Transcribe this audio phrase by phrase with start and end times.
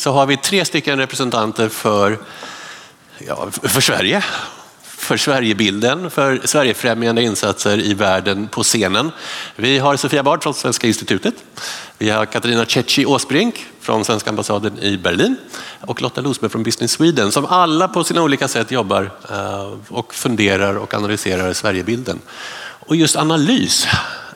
[0.00, 2.18] så har vi tre stycken representanter för,
[3.18, 4.24] ja, för Sverige
[4.82, 9.12] för Sverigebilden, för Sverigefrämjande insatser i världen på scenen.
[9.56, 11.34] Vi har Sofia Bard från Svenska institutet.
[11.98, 15.36] Vi har Katarina Cecchi Åsbrink från Svenska ambassaden i Berlin
[15.80, 20.14] och Lotta Losberg från Business Sweden som alla på sina olika sätt jobbar eh, och
[20.14, 22.20] funderar och analyserar Sverigebilden.
[22.60, 23.86] Och just analys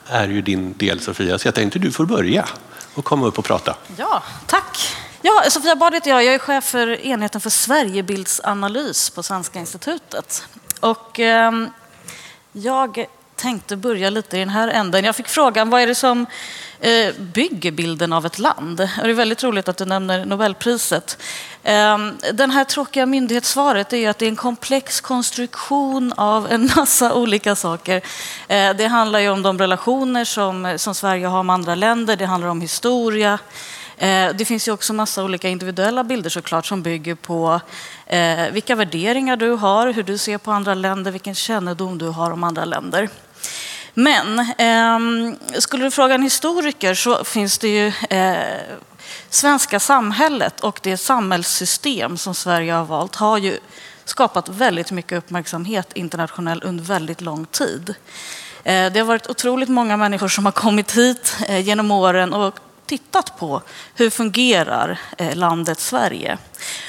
[0.07, 2.45] är ju din del Sofia, så jag tänkte du får börja
[2.93, 3.75] och komma upp och prata.
[3.97, 4.95] Ja, tack.
[5.27, 6.23] Ja, Sofia Bard heter jag.
[6.23, 10.47] Jag är chef för enheten för Sverigebildsanalys på Svenska institutet.
[10.79, 11.51] Och eh,
[12.51, 15.03] jag tänkte börja lite i den här änden.
[15.03, 16.25] Jag fick frågan, vad är det som
[16.79, 18.81] eh, bygger bilden av ett land?
[18.81, 21.17] Och det är väldigt roligt att du nämner Nobelpriset.
[21.63, 21.97] Eh,
[22.33, 27.55] den här tråkiga myndighetssvaret är att det är en komplex konstruktion av en massa olika
[27.55, 28.01] saker.
[28.47, 32.25] Eh, det handlar ju om de relationer som, som Sverige har med andra länder, det
[32.25, 33.39] handlar om historia,
[33.97, 37.61] Eh, det finns ju också massa olika individuella bilder såklart som bygger på
[38.05, 42.31] eh, vilka värderingar du har, hur du ser på andra länder, vilken kännedom du har
[42.31, 43.09] om andra länder.
[43.93, 48.77] Men eh, skulle du fråga en historiker så finns det ju eh,
[49.29, 53.59] svenska samhället och det samhällssystem som Sverige har valt har ju
[54.05, 57.95] skapat väldigt mycket uppmärksamhet internationellt under väldigt lång tid.
[58.63, 62.59] Eh, det har varit otroligt många människor som har kommit hit eh, genom åren och
[62.85, 63.61] tittat på
[63.95, 66.37] hur fungerar eh, landet Sverige.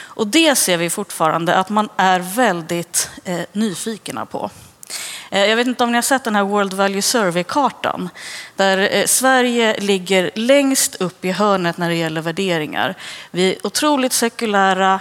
[0.03, 4.51] Och det ser vi fortfarande att man är väldigt eh, nyfikna på.
[5.31, 8.09] Eh, jag vet inte om ni har sett den här World Value Survey-kartan
[8.57, 12.95] där Sverige ligger längst upp i hörnet när det gäller värderingar.
[13.31, 15.01] Vi är otroligt sekulära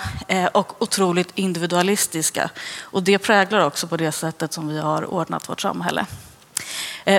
[0.52, 2.50] och otroligt individualistiska
[2.82, 6.06] och det präglar också på det sättet som vi har ordnat vårt samhälle.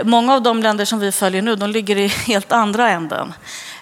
[0.05, 3.35] Många av de länder som vi följer nu de ligger i helt andra änden.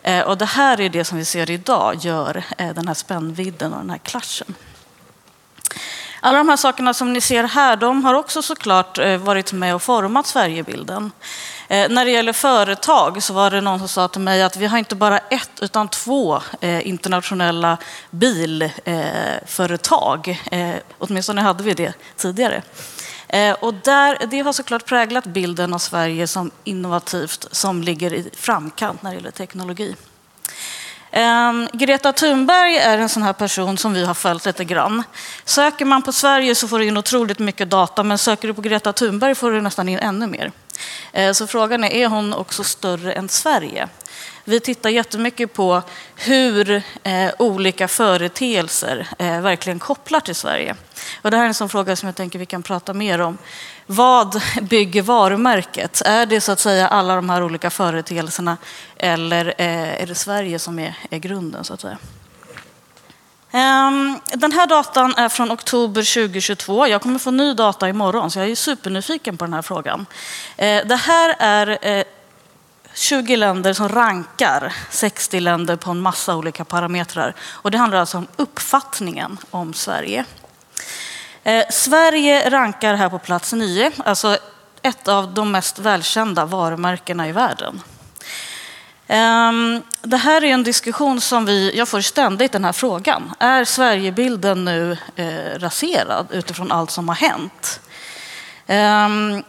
[0.04, 3.72] Eh, och det här är det som vi ser idag gör eh, den här spännvidden
[3.72, 4.54] och den här klaschen.
[6.20, 9.74] Alla de här sakerna som ni ser här de har också såklart eh, varit med
[9.74, 11.12] och format Sverigebilden.
[11.68, 14.78] När det gäller företag så var det någon som sa till mig att vi har
[14.78, 17.76] inte bara ett utan två internationella
[18.10, 18.82] bilföretag.
[20.98, 22.62] Åtminstone hade vi det tidigare.
[23.28, 28.30] Eh, och där, det har såklart präglat bilden av Sverige som innovativt, som ligger i
[28.36, 29.96] framkant när det gäller teknologi.
[31.16, 35.02] Ehm, Greta Thunberg är en sån här person som vi har följt lite grann.
[35.44, 38.62] Söker man på Sverige så får du in otroligt mycket data, men söker du på
[38.62, 40.52] Greta Thunberg får du nästan in ännu mer.
[41.12, 43.88] Eh, så frågan är, är hon också större än Sverige?
[44.46, 45.82] Vi tittar jättemycket på
[46.16, 50.76] hur eh, olika företeelser eh, verkligen kopplar till Sverige.
[51.22, 53.38] Och det här är en sån fråga som jag tänker vi kan prata mer om.
[53.86, 56.02] Vad bygger varumärket?
[56.04, 58.56] Är det så att säga alla de här olika företeelserna
[58.96, 61.98] eller eh, är det Sverige som är, är grunden så att säga?
[63.50, 66.86] Ehm, den här datan är från oktober 2022.
[66.86, 70.06] Jag kommer få ny data imorgon, så jag är supernyfiken på den här frågan.
[70.56, 72.04] Eh, det här är eh,
[72.94, 77.34] 20 länder som rankar 60 länder på en massa olika parametrar.
[77.40, 80.24] Och det handlar alltså om uppfattningen om Sverige.
[81.42, 84.38] Eh, Sverige rankar här på plats 9, alltså
[84.82, 87.80] ett av de mest välkända varumärkena i världen.
[89.06, 93.32] Ehm, det här är en diskussion som vi, jag får ständigt den här frågan.
[93.38, 97.80] Är Sverigebilden nu eh, raserad utifrån allt som har hänt?
[98.66, 99.42] Ehm,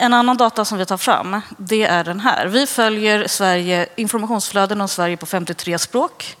[0.00, 2.46] en annan data som vi tar fram, det är den här.
[2.46, 6.36] Vi följer Sverige, informationsflöden om Sverige på 53 språk.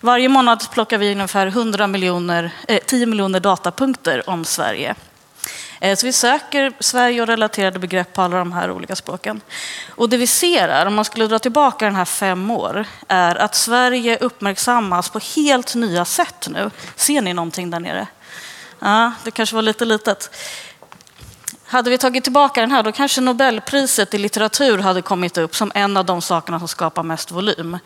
[0.00, 4.94] Varje månad plockar vi ungefär 100 miljoner, eh, 10 miljoner datapunkter om Sverige.
[5.80, 9.40] Eh, så vi söker Sverige och relaterade begrepp på alla de här olika språken.
[9.88, 13.36] Och det vi ser är, om man skulle dra tillbaka den här fem år, är
[13.36, 16.70] att Sverige uppmärksammas på helt nya sätt nu.
[16.96, 18.06] Ser ni någonting där nere?
[18.78, 20.30] Ja, det kanske var lite litet.
[21.72, 25.72] Hade vi tagit tillbaka den här, då kanske Nobelpriset i litteratur hade kommit upp som
[25.74, 27.78] en av de sakerna som skapar mest volym.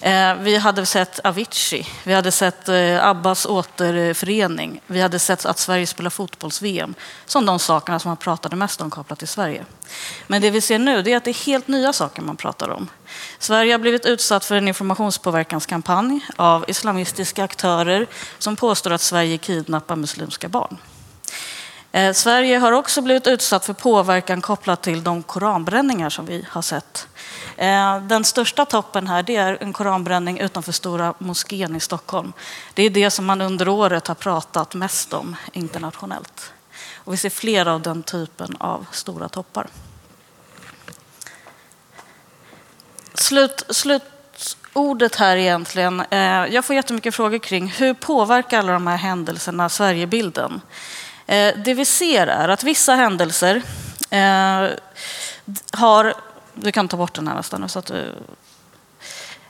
[0.00, 5.58] Eh, vi hade sett Avicii, vi hade sett eh, Abbas återförening, vi hade sett att
[5.58, 6.94] Sverige spelar fotbolls-VM
[7.26, 9.64] som de sakerna som man pratade mest om kopplat till Sverige.
[10.26, 12.88] Men det vi ser nu är att det är helt nya saker man pratar om.
[13.38, 18.06] Sverige har blivit utsatt för en informationspåverkanskampanj av islamistiska aktörer
[18.38, 20.78] som påstår att Sverige kidnappar muslimska barn.
[21.92, 26.62] Eh, Sverige har också blivit utsatt för påverkan kopplat till de koranbränningar som vi har
[26.62, 27.08] sett.
[27.56, 32.32] Eh, den största toppen här det är en koranbränning utanför Stora moskén i Stockholm.
[32.74, 36.52] Det är det som man under året har pratat mest om internationellt.
[36.96, 39.66] Och vi ser flera av den typen av stora toppar.
[43.14, 44.02] Slut, slut
[44.72, 46.00] ordet här egentligen.
[46.10, 50.60] Eh, jag får jättemycket frågor kring hur påverkar alla de här händelserna Sverigebilden?
[51.26, 53.62] Eh, det vi ser är att vissa händelser
[54.10, 54.68] eh,
[55.72, 56.14] har...
[56.54, 57.68] Du kan ta bort den här nästan.
[57.68, 58.14] Så att du,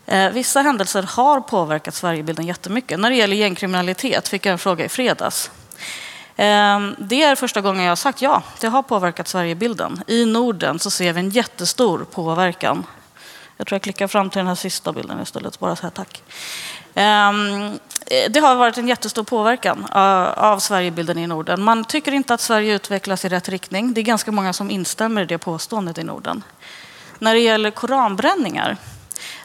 [0.06, 3.00] eh, vissa händelser har påverkat Sverigebilden jättemycket.
[3.00, 5.50] När det gäller gängkriminalitet fick jag en fråga i fredags.
[6.98, 10.02] Det är första gången jag har sagt ja, det har påverkat Sverigebilden.
[10.06, 12.86] I Norden så ser vi en jättestor påverkan
[13.62, 15.58] jag tror jag klickar fram till den här sista bilden istället.
[15.58, 16.22] Bara säga tack.
[16.94, 17.66] Ehm,
[18.06, 21.62] eh, det har varit en jättestor påverkan eh, av Sverigebilden i Norden.
[21.62, 23.94] Man tycker inte att Sverige utvecklas i rätt riktning.
[23.94, 26.42] Det är ganska många som instämmer i det påståendet i Norden.
[27.18, 28.76] När det gäller koranbränningar,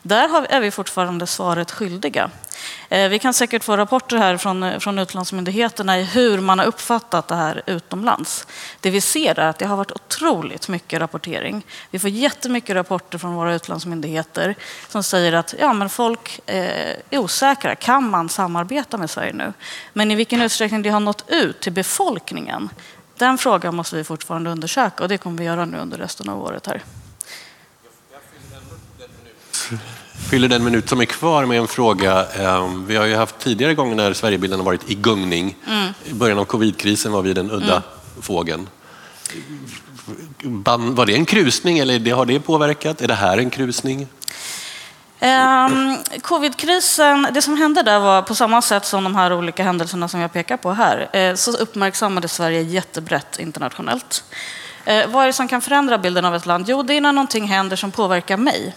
[0.04, 2.30] där är vi fortfarande svaret skyldiga.
[2.90, 6.66] Eh, vi kan säkert få rapporter här från, eh, från utlandsmyndigheterna i hur man har
[6.66, 8.48] uppfattat det här utomlands.
[8.80, 11.66] Det vi ser är att det har varit otroligt mycket rapportering.
[11.92, 14.56] Vi får jättemycket rapporter från våra utlandsmyndigheter
[14.88, 17.76] som säger att ja, men folk eh, är osäkra.
[17.76, 19.54] Kan man samarbeta med Sverige nu?
[19.94, 22.70] Men i vilken utsträckning det har nått ut till befolkningen,
[23.18, 26.42] den frågan måste vi fortfarande undersöka och det kommer vi göra nu under resten av
[26.42, 26.68] året.
[26.68, 26.84] här
[30.30, 32.26] fyller den minut som är kvar med en fråga.
[32.26, 35.56] Ehm, vi har ju haft tidigare gånger när Sverigebilden har varit i gungning.
[35.68, 35.94] Mm.
[36.06, 37.82] I början av covidkrisen var vi den udda mm.
[38.22, 38.70] fågeln.
[40.96, 43.02] Var det en krusning eller har det påverkat?
[43.02, 44.08] Är det här en krusning?
[45.20, 50.08] Um, Covidkrisen, det som hände där var på samma sätt som de här olika händelserna
[50.08, 54.24] som jag pekar på här, eh, så uppmärksammade Sverige jättebrett internationellt.
[54.86, 56.66] Eh, vad är det som kan förändra bilden av ett land?
[56.68, 58.74] Jo, det är när någonting händer som påverkar mig.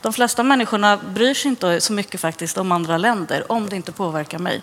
[0.00, 3.92] De flesta människorna bryr sig inte så mycket faktiskt om andra länder om det inte
[3.92, 4.62] påverkar mig.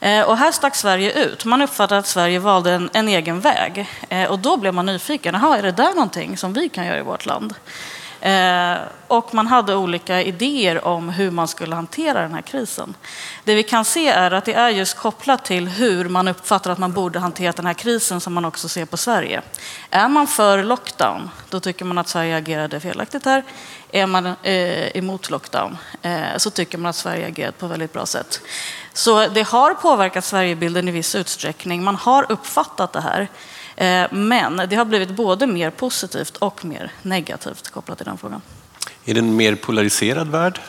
[0.00, 1.44] Eh, och här stack Sverige ut.
[1.44, 3.88] Man uppfattade att Sverige valde en, en egen väg.
[4.08, 5.34] Eh, och då blev man nyfiken.
[5.34, 7.54] Jaha, är det där någonting som vi kan göra i vårt land?
[8.20, 8.76] Eh,
[9.08, 12.94] och man hade olika idéer om hur man skulle hantera den här krisen.
[13.44, 16.78] Det vi kan se är att det är just kopplat till hur man uppfattar att
[16.78, 19.42] man borde hantera den här krisen som man också ser på Sverige.
[19.90, 23.44] Är man för lockdown, då tycker man att Sverige agerade felaktigt här.
[23.92, 27.92] Är man eh, emot lockdown eh, så tycker man att Sverige agerat på ett väldigt
[27.92, 28.40] bra sätt.
[28.92, 31.84] Så det har påverkat Sverigebilden i viss utsträckning.
[31.84, 33.28] Man har uppfattat det här.
[33.78, 38.42] Eh, men det har blivit både mer positivt och mer negativt kopplat till den frågan.
[39.04, 40.60] Är det en mer polariserad värld?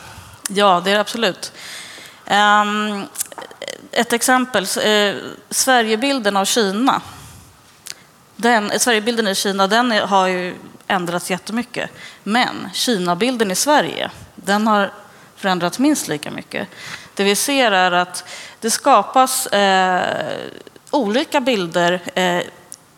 [0.48, 1.52] Ja, det är det absolut.
[2.26, 3.04] Ehm,
[3.92, 5.14] ett exempel, eh,
[5.50, 7.02] Sverigebilden av Kina.
[8.36, 10.54] Den, Sverigebilden i Kina den har ju
[10.86, 11.90] ändrats jättemycket.
[12.22, 14.92] Men Kinabilden i Sverige, den har
[15.36, 16.68] förändrats minst lika mycket.
[17.14, 18.24] Det vi ser är att
[18.60, 20.36] det skapas eh,
[20.90, 22.42] olika bilder eh,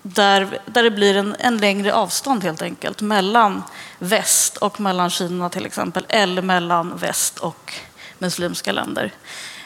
[0.02, 3.62] där, där det blir en, en längre avstånd helt enkelt mellan
[3.98, 7.74] väst och mellan Kina till exempel, eller mellan väst och
[8.18, 9.12] muslimska länder.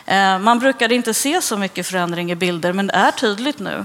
[0.06, 3.84] Eh, man brukade inte se så mycket förändring i bilder, men det är tydligt nu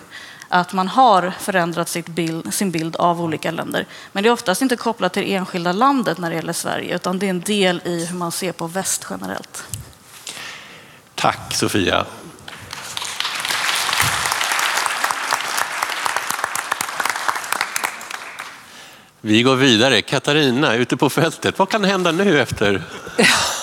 [0.49, 3.85] att man har förändrat sitt bild, sin bild av olika länder.
[4.11, 7.25] Men det är oftast inte kopplat till enskilda landet när det gäller Sverige, utan det
[7.25, 9.63] är en del i hur man ser på väst generellt.
[11.15, 12.05] Tack Sofia.
[19.21, 20.01] Vi går vidare.
[20.01, 21.59] Katarina, ute på fältet.
[21.59, 22.83] Vad kan hända nu efter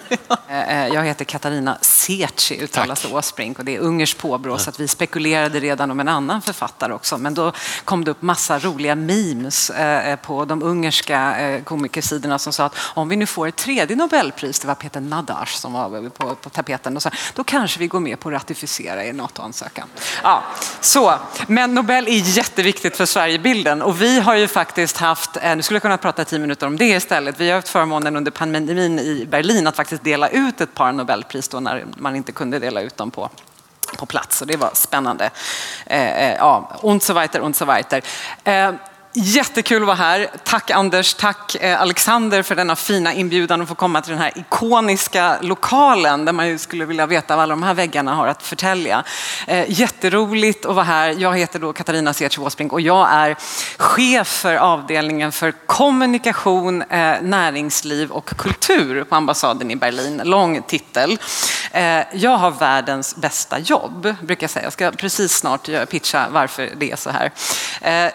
[0.94, 4.88] jag heter Katarina Serci, uttalas det Åsbrink, och det är ungerskt påbrå, så att vi
[4.88, 7.18] spekulerade redan om en annan författare också.
[7.18, 7.52] Men då
[7.84, 12.76] kom det upp massa roliga memes eh, på de ungerska eh, komikersidorna som sa att
[12.94, 16.50] om vi nu får ett tredje Nobelpris, det var Peter Nadash som var på, på
[16.50, 19.88] tapeten, och så, då kanske vi går med på att ratificera i NATO-ansökan.
[20.22, 20.42] Ja,
[20.80, 21.14] så.
[21.46, 25.82] Men Nobel är jätteviktigt för Sverigebilden och vi har ju faktiskt haft, nu skulle jag
[25.82, 29.66] kunna prata tio minuter om det istället, vi har haft förmånen under pandemin i Berlin
[29.66, 33.10] att faktiskt dela ut ett par Nobelpris då när man inte kunde dela ut dem
[33.10, 33.30] på
[33.98, 35.30] på plats och det var spännande.
[35.86, 38.02] Eh, eh ja, und so weiter, und so weiter.
[38.44, 38.72] Eh,
[39.14, 40.30] Jättekul att vara här.
[40.44, 44.32] Tack Anders, tack eh, Alexander för denna fina inbjudan att få komma till den här
[44.38, 48.42] ikoniska lokalen där man ju skulle vilja veta vad alla de här väggarna har att
[48.42, 49.04] förtälja.
[49.46, 51.14] Eh, jätteroligt att vara här.
[51.18, 53.36] Jag heter då Katarina Sertz Åsbrink och jag är
[53.76, 60.20] chef för avdelningen för kommunikation, eh, näringsliv och kultur på ambassaden i Berlin.
[60.24, 61.18] Lång titel.
[62.12, 64.64] Jag har världens bästa jobb, brukar jag säga.
[64.64, 67.30] Jag ska precis snart pitcha varför det är så här.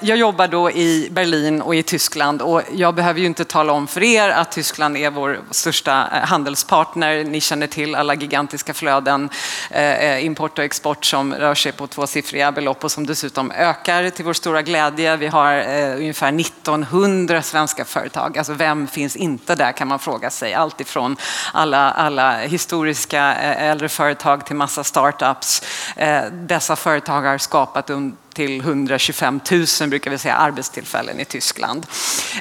[0.02, 3.74] Jag jobbar då i i Berlin och i Tyskland och jag behöver ju inte tala
[3.74, 7.24] om för er att Tyskland är vår största eh, handelspartner.
[7.24, 9.30] Ni känner till alla gigantiska flöden,
[9.72, 14.10] eh, eh, import och export som rör sig på tvåsiffriga belopp och som dessutom ökar
[14.10, 15.18] till vår stora glädje.
[15.18, 18.38] Vi har eh, ungefär 1900 svenska företag.
[18.38, 20.54] Alltså vem finns inte där kan man fråga sig.
[20.54, 21.18] Allt ifrån
[21.54, 25.64] alla, alla historiska äldre företag till massa startups.
[26.32, 27.90] Dessa företag har skapat
[28.38, 31.86] till 125 000 brukar vi säga, arbetstillfällen i Tyskland.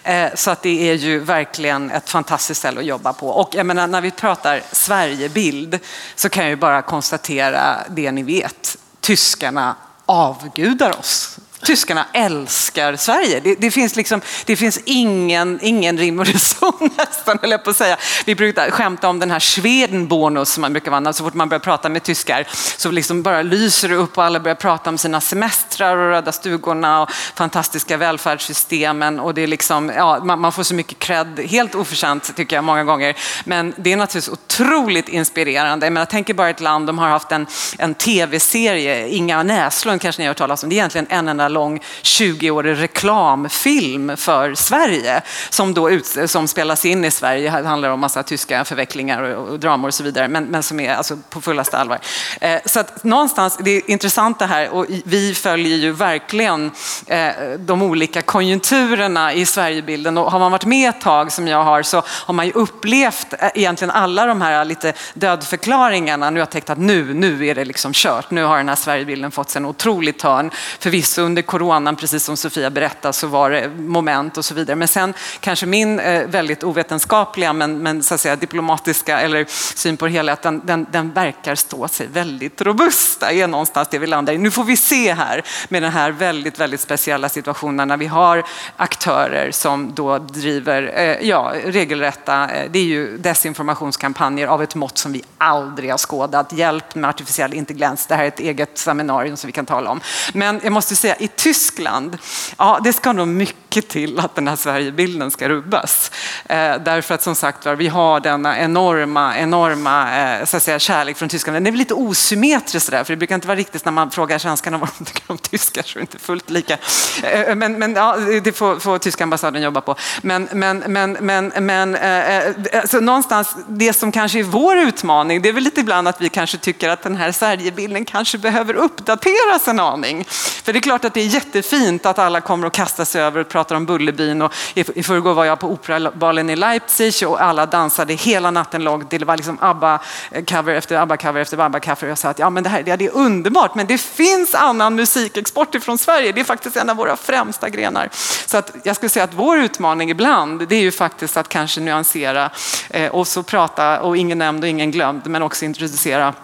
[0.04, 3.28] Eh, så att det är ju verkligen ett fantastiskt ställe att jobba på.
[3.28, 5.78] Och jag menar, när vi pratar Sverigebild
[6.14, 8.76] så kan jag ju bara konstatera det ni vet.
[9.00, 9.76] Tyskarna
[10.06, 13.40] avgudar oss tyskarna älskar Sverige.
[13.40, 17.70] Det, det, finns, liksom, det finns ingen, ingen rim och reson nästan, höll jag på
[17.70, 17.96] att säga.
[18.26, 21.06] Vi brukar skämta om den här Schwedenbonus som man brukar vara.
[21.06, 22.46] Alltså, så fort man börjar prata med tyskar
[22.76, 26.32] så liksom bara lyser det upp och alla börjar prata om sina semestrar och röda
[26.32, 29.20] stugorna och fantastiska välfärdssystemen.
[29.20, 32.64] Och det är liksom, ja, man, man får så mycket cred, helt oförtjänt tycker jag
[32.64, 33.16] många gånger.
[33.44, 35.90] Men det är naturligtvis otroligt inspirerande.
[35.90, 37.46] Men jag tänker bara ett land, de har haft en,
[37.78, 40.68] en tv-serie, Inga Näslund kanske ni har hört talas om.
[40.68, 46.84] Det är egentligen en enda lång 20-årig reklamfilm för Sverige som, då ut, som spelas
[46.84, 47.50] in i Sverige.
[47.50, 50.80] Det handlar om massa tyska förvecklingar och, och dramor och så vidare, men, men som
[50.80, 51.98] är alltså på fullaste allvar.
[52.40, 56.70] Eh, så att någonstans, det är intressant det här och vi följer ju verkligen
[57.06, 61.64] eh, de olika konjunkturerna i Sverigebilden och har man varit med ett tag som jag
[61.64, 66.30] har så har man ju upplevt eh, egentligen alla de här lite dödförklaringarna.
[66.30, 68.30] Nu har jag tänkt att nu, nu är det liksom kört.
[68.30, 70.50] Nu har den här Sverigebilden fått sig en otrolig törn.
[70.78, 74.76] Förvisso under coronan, precis som Sofia berättade, så var det moment och så vidare.
[74.76, 79.44] Men sen kanske min eh, väldigt ovetenskapliga men, men så att säga, diplomatiska eller
[79.76, 83.20] syn på helheten, den, den verkar stå sig väldigt robust.
[83.20, 84.38] Det är någonstans det vi landar i.
[84.38, 88.44] Nu får vi se här med den här väldigt, väldigt speciella situationen när vi har
[88.76, 94.98] aktörer som då driver eh, ja, regelrätta, eh, det är ju desinformationskampanjer av ett mått
[94.98, 96.52] som vi aldrig har skådat.
[96.52, 100.00] Hjälp med artificiell intelligens, det här är ett eget seminarium som vi kan tala om.
[100.32, 102.18] Men jag måste säga, i Tyskland,
[102.58, 106.10] ja det ska nog mycket till att den här Sverigebilden ska rubbas.
[106.44, 111.16] Eh, därför att som sagt vi har denna enorma, enorma eh, så att säga, kärlek
[111.16, 111.60] från tyskarna.
[111.60, 114.78] Den är lite osymmetrisk där, för det brukar inte vara riktigt när man frågar svenskarna
[114.78, 116.78] vad de tycker om tyskar så är det inte fullt lika.
[117.22, 119.94] Eh, men, men ja, det får, får tyska ambassaden jobba på.
[120.22, 125.42] Men, men, men, men, men eh, eh, alltså någonstans, det som kanske är vår utmaning,
[125.42, 128.74] det är väl lite ibland att vi kanske tycker att den här Sverigebilden kanske behöver
[128.74, 130.24] uppdateras en aning.
[130.64, 133.40] För det är klart att det är jättefint att alla kommer att kasta sig över
[133.40, 134.42] och pratar om Bullerbyn.
[134.42, 139.06] Och i förrgår var jag på Operabalen i Leipzig och alla dansade hela natten lång.
[139.10, 142.08] Det var liksom ABBA-cover eh, efter ABBA-cover efter ABBA-cover.
[142.08, 144.94] Jag sa att ja, men det, här, ja, det är underbart, men det finns annan
[144.94, 146.32] musikexport ifrån Sverige.
[146.32, 148.08] Det är faktiskt en av våra främsta grenar.
[148.46, 151.80] Så att jag skulle säga att vår utmaning ibland, det är ju faktiskt att kanske
[151.80, 152.50] nyansera
[152.90, 156.34] eh, och så prata, och ingen nämnd och ingen glömd, men också introducera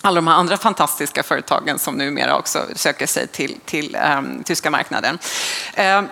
[0.00, 4.70] alla de här andra fantastiska företagen som numera också söker sig till, till um, tyska
[4.70, 5.18] marknaden.
[5.98, 6.08] Um,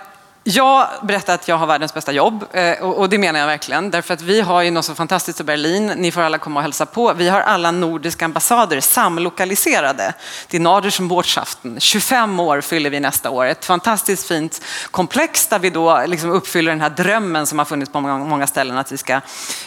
[0.48, 3.90] jag berättar att jag har världens bästa jobb eh, och det menar jag verkligen.
[3.90, 5.86] Därför att vi har ju något så fantastiskt i Berlin.
[5.86, 7.12] Ni får alla komma och hälsa på.
[7.12, 10.14] Vi har alla nordiska ambassader samlokaliserade
[10.48, 11.80] till Naderschen Botschaften.
[11.80, 13.46] 25 år fyller vi nästa år.
[13.46, 17.92] Ett fantastiskt fint komplex där vi då liksom uppfyller den här drömmen som har funnits
[17.92, 19.20] på många ställen att vi ska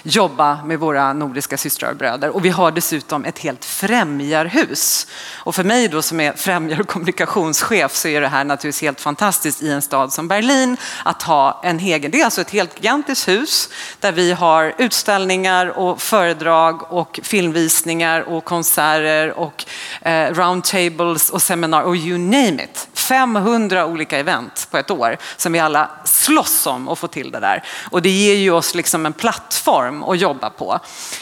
[0.03, 2.29] jobba med våra nordiska systrar och bröder.
[2.29, 5.07] Och vi har dessutom ett helt främjarhus.
[5.35, 9.01] Och för mig då som är främjar och kommunikationschef så är det här naturligtvis helt
[9.01, 12.11] fantastiskt i en stad som Berlin Berlin att ha en egen.
[12.11, 18.21] Det är alltså ett helt gigantiskt hus där vi har utställningar och föredrag och filmvisningar
[18.21, 19.65] och konserter och
[20.01, 22.87] eh, roundtables och seminarier och you name it.
[22.93, 27.39] 500 olika event på ett år som vi alla slåss om att få till det
[27.39, 27.63] där.
[27.91, 30.79] Och det ger ju oss liksom en plattform att jobba på.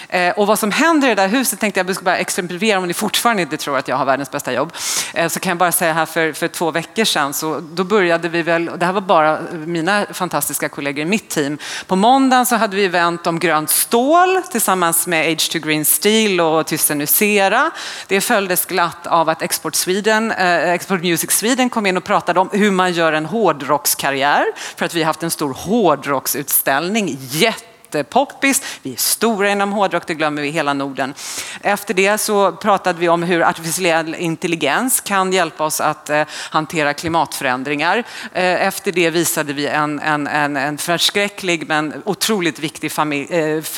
[0.10, 2.94] Eh, och vad som händer i det där huset tänkte jag bara exemplifiera om ni
[2.94, 4.74] fortfarande inte tror att jag har världens bästa jobb.
[5.13, 8.29] Eh, så kan jag bara säga här för, för två veckor sedan så då började
[8.29, 11.58] vi väl, det här var bara eh, mina fantastiska kollegor i mitt team.
[11.88, 16.65] På måndagen så hade vi event om grönt stål tillsammans med H2 Green Steel och
[16.65, 17.72] Thyssen Nucera.
[18.08, 22.39] Det följdes glatt av att Export, Sweden, eh, Export Music Sweden kom in och pratade
[22.39, 24.46] om hur man gör en hårdrockskarriär
[24.77, 27.17] för att vi har haft en stor hårdrocksutställning.
[27.19, 28.62] Jätte jättepoppis.
[28.62, 31.13] Eh, vi är stora inom hårdrock, det glömmer vi hela Norden.
[31.62, 36.94] Efter det så pratade vi om hur artificiell intelligens kan hjälpa oss att eh, hantera
[36.94, 37.98] klimatförändringar.
[38.34, 42.91] Eh, efter det visade vi en, en, en, en förskräcklig men otroligt viktig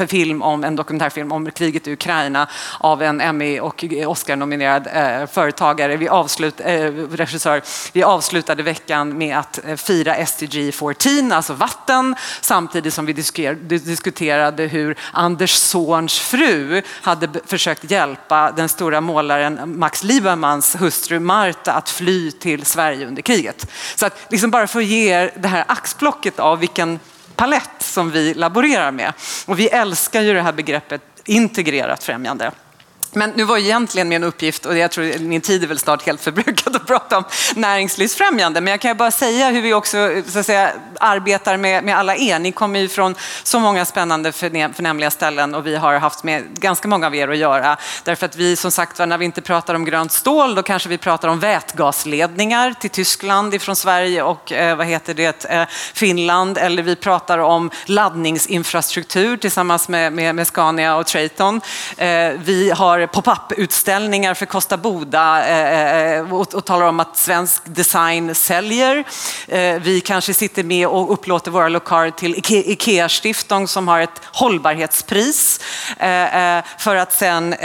[0.08, 2.48] film om en dokumentärfilm om kriget i Ukraina
[2.80, 4.88] av en Emmy och Oscar-nominerad
[5.32, 6.62] företagare, vi, avslut,
[7.12, 7.62] regissör.
[7.94, 13.60] Vi avslutade veckan med att fira SDG 14, alltså vatten, samtidigt som vi diskuterade
[14.68, 21.90] hur Anders Zorns fru hade försökt hjälpa den stora målaren Max Liebermans hustru Marta att
[21.90, 23.72] fly till Sverige under kriget.
[23.96, 27.00] Så att liksom bara för att ge er det här axplocket av vilken
[27.36, 29.14] palett som vi laborerar med.
[29.46, 32.52] Och vi älskar ju det här begreppet integrerat främjande.
[33.14, 36.22] Men nu var egentligen min uppgift, och jag tror min tid är väl snart helt
[36.22, 37.24] förbrukad att prata om
[37.56, 41.84] näringslivsfrämjande, men jag kan ju bara säga hur vi också så att säga, arbetar med,
[41.84, 42.40] med alla er.
[42.40, 46.88] Ni kommer ju från så många spännande förnämliga ställen och vi har haft med ganska
[46.88, 47.78] många av er att göra.
[48.04, 50.98] Därför att vi som sagt när vi inte pratar om grönt stål, då kanske vi
[50.98, 55.64] pratar om vätgasledningar till Tyskland ifrån Sverige och eh, vad heter det, eh,
[55.94, 61.62] Finland, eller vi pratar om laddningsinfrastruktur tillsammans med, med, med Scania och Traton.
[61.98, 67.00] Eh, vi har har pop-up-utställningar för Kosta Boda eh, eh, eh, och, och talar om
[67.00, 69.04] att svensk design säljer.
[69.80, 75.60] Vi kanske sitter med och upplåter våra lokaler till Ikea Stiftung som har ett hållbarhetspris
[76.78, 77.56] för att sen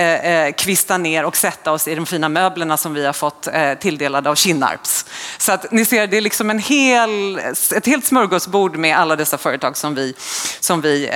[0.56, 3.48] kvista ner och sätta oss i de fina möblerna som vi har fått
[3.80, 5.06] tilldelade av Kinnarps.
[5.38, 7.38] Så att ni ser, det är liksom en hel,
[7.76, 10.14] ett helt smörgåsbord med alla dessa företag som vi,
[10.60, 11.10] som vi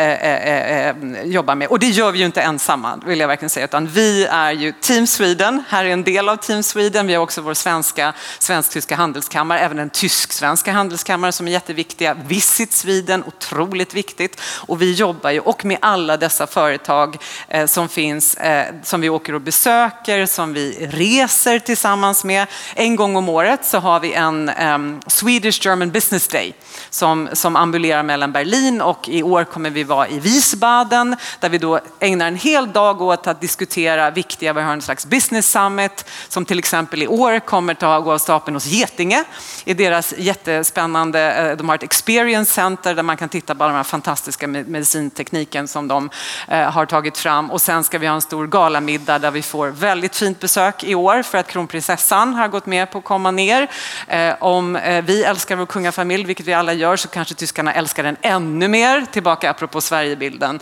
[1.25, 1.69] jobbar med.
[1.69, 4.73] Och det gör vi ju inte ensamma, vill jag verkligen säga, utan vi är ju
[4.73, 7.07] Team Sweden, här är en del av Team Sweden.
[7.07, 12.15] Vi har också vår svenska, svensk-tyska handelskammare, även den tysk-svenska handelskammaren som är jätteviktiga.
[12.15, 14.41] Visit Sweden, otroligt viktigt.
[14.41, 17.17] Och vi jobbar ju och med alla dessa företag
[17.49, 22.47] eh, som finns, eh, som vi åker och besöker, som vi reser tillsammans med.
[22.75, 26.55] En gång om året så har vi en eh, Swedish German Business Day
[26.91, 31.59] som, som ambulerar mellan Berlin och i år kommer vi vara i Wiesbaden där vi
[31.59, 35.51] då ägnar en hel dag åt att diskutera arrangera viktiga, vi har en slags business
[35.51, 39.25] summit som till exempel i år kommer att gå av stapeln hos Getinge
[39.65, 43.75] i deras jättespännande, eh, de har ett experience center där man kan titta på den
[43.75, 46.11] här fantastiska medicintekniken som de
[46.49, 47.51] eh, har tagit fram.
[47.51, 50.95] Och sen ska vi ha en stor galamiddag där vi får väldigt fint besök i
[50.95, 53.69] år för att kronprinsessan har gått med på att komma ner.
[54.09, 58.17] Eh, om vi älskar vår kungafamilj, vilket vi alla gör, så kanske tyskarna älskar den
[58.23, 60.61] ännu mer, tillbaka apropå Sverigebilden,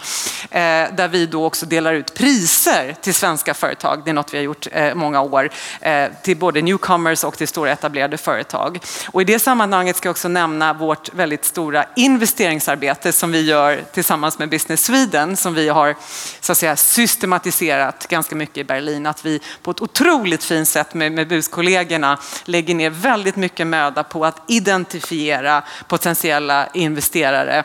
[0.97, 4.03] där vi då också delar ut priser till svenska företag.
[4.05, 7.49] Det är något vi har gjort eh, många år eh, till både newcomers och till
[7.49, 8.79] stora etablerade företag.
[9.11, 13.81] Och I det sammanhanget ska jag också nämna vårt väldigt stora investeringsarbete som vi gör
[13.93, 15.97] tillsammans med Business Sweden som vi har
[16.41, 19.07] så att säga, systematiserat ganska mycket i Berlin.
[19.07, 24.03] Att vi på ett otroligt fint sätt med, med buskollegorna lägger ner väldigt mycket möda
[24.03, 27.65] på att identifiera potentiella investerare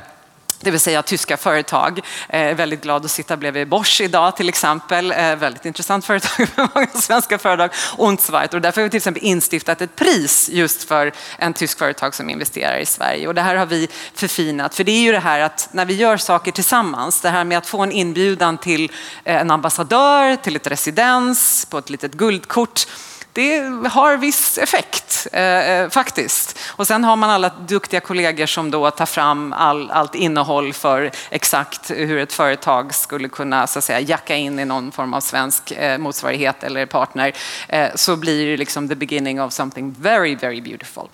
[0.61, 2.01] det vill säga tyska företag.
[2.29, 5.11] Jag är väldigt glad att sitta bredvid Bosch idag till exempel.
[5.11, 7.69] Eh, väldigt intressant företag för många svenska företag.
[7.97, 8.17] Och
[8.61, 12.77] därför har vi till exempel instiftat ett pris just för en tysk företag som investerar
[12.77, 13.27] i Sverige.
[13.27, 14.75] Och det här har vi förfinat.
[14.75, 17.57] För det är ju det här att när vi gör saker tillsammans, det här med
[17.57, 18.91] att få en inbjudan till
[19.23, 22.87] eh, en ambassadör, till ett residens, på ett litet guldkort
[23.33, 26.59] det har viss effekt eh, eh, faktiskt.
[26.69, 31.11] Och sen har man alla duktiga kollegor som då tar fram all, allt innehåll för
[31.29, 35.21] exakt hur ett företag skulle kunna så att säga, jacka in i någon form av
[35.21, 37.33] svensk eh, motsvarighet eller partner.
[37.67, 41.09] Eh, så blir det liksom the beginning of something very, very beautiful.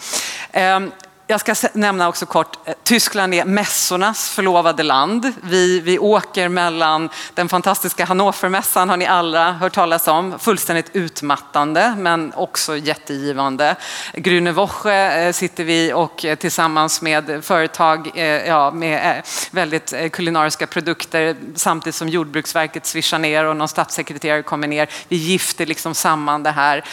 [0.51, 0.91] Ehm,
[1.29, 5.33] jag ska nämna också kort, eh, Tyskland är mässornas förlovade land.
[5.41, 10.39] Vi, vi åker mellan den fantastiska Hannovermässan, har ni alla hört talas om.
[10.39, 13.75] Fullständigt utmattande men också jättegivande.
[14.13, 18.11] Grüne Woche eh, sitter vi och eh, tillsammans med företag
[18.47, 24.89] ja, med väldigt kulinariska produkter samtidigt som Jordbruksverket svischar ner och någon statssekreterare kommer ner.
[25.07, 26.83] Vi gifter liksom samman det här.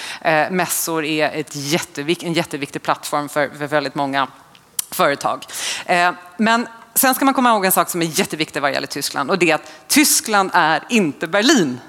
[0.50, 4.23] Mässor är ett jättevik en jätteviktig plattform för, för väldigt många
[4.94, 5.44] företag.
[5.86, 9.30] Eh, men sen ska man komma ihåg en sak som är jätteviktig vad gäller Tyskland
[9.30, 11.80] och det är att Tyskland är inte Berlin.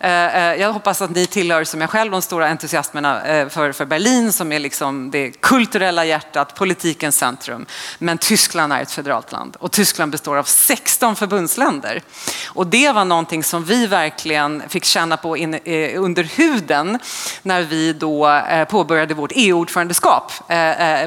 [0.00, 3.72] Eh, eh, jag hoppas att ni tillhör, som jag själv, de stora entusiasmerna eh, för,
[3.72, 7.66] för Berlin som är liksom det kulturella hjärtat, politikens centrum.
[7.98, 12.02] Men Tyskland är ett federalt land och Tyskland består av 16 förbundsländer.
[12.48, 15.54] Och det var någonting som vi verkligen fick känna på in,
[15.96, 16.98] under huden
[17.42, 20.32] när vi då påbörjade vårt EU-ordförandeskap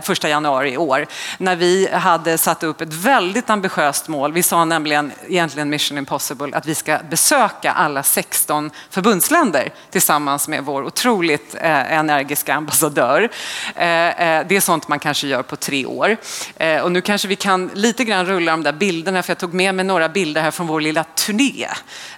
[0.03, 1.07] första januari i år.
[1.37, 4.33] När vi hade satt upp ett väldigt ambitiöst mål.
[4.33, 10.63] Vi sa nämligen egentligen mission impossible att vi ska besöka alla 16 förbundsländer tillsammans med
[10.63, 13.29] vår otroligt eh, energiska ambassadör.
[13.75, 16.17] Eh, eh, det är sånt man kanske gör på tre år.
[16.55, 19.53] Eh, och nu kanske vi kan lite grann rulla de där bilderna för jag tog
[19.53, 21.63] med mig några bilder här från vår lilla turné.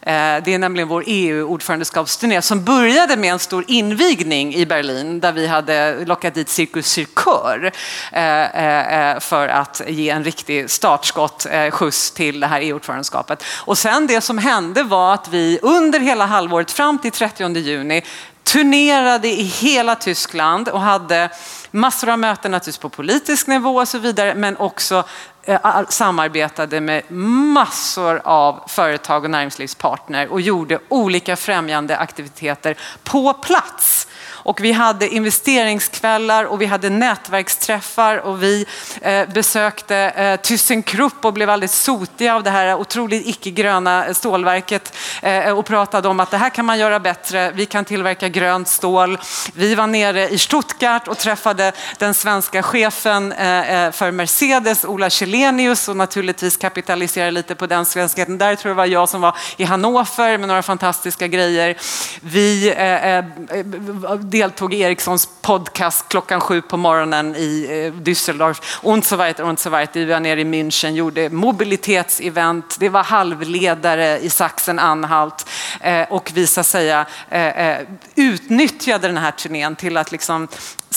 [0.01, 5.31] Eh, det är nämligen vår EU-ordförandeskapsturné som började med en stor invigning i Berlin där
[5.31, 7.71] vi hade lockat dit Cirkus Cirkör
[8.11, 13.43] eh, eh, eh, för att ge en riktig startskott, Eh, skjuts till det här EU-ordförandeskapet.
[13.65, 18.03] Och sen det som hände var att vi under hela halvåret fram till 30 juni
[18.43, 21.29] turnerade i hela Tyskland och hade
[21.71, 25.03] massor av möten naturligtvis på politisk nivå och så vidare, men också
[25.43, 34.07] eh, samarbetade med massor av företag och näringslivspartner och gjorde olika främjande aktiviteter på plats
[34.49, 38.65] och vi hade investeringskvällar och vi hade nätverksträffar och vi
[39.01, 45.57] eh, besökte eh, ThyssenKrupp och blev alldeles sotiga av det här otroligt icke-gröna stålverket eh,
[45.57, 47.51] och pratade om att det här kan man göra bättre.
[47.51, 49.17] Vi kan tillverka grönt stål.
[49.53, 55.09] Vi var nere i Stuttgart och träffade den svenska chefen eh, eh, för Mercedes, Ola
[55.09, 58.37] Källenius och naturligtvis kapitaliserade lite på den svenskheten.
[58.37, 61.77] Där tror jag var jag som var i Hannover med några fantastiska grejer.
[62.21, 68.79] Vi eh, deltog i Ericssons podcast klockan sju på morgonen i eh, Düsseldorf.
[68.83, 69.99] Und so weiter, und so weiter.
[69.99, 72.79] Vi var nere i München, gjorde mobilitetsevent.
[72.79, 75.49] Det var halvledare i Sachsen-Anhalt
[75.81, 77.77] eh, och vi så att säga eh,
[78.15, 80.47] utnyttjade den här turnén till att liksom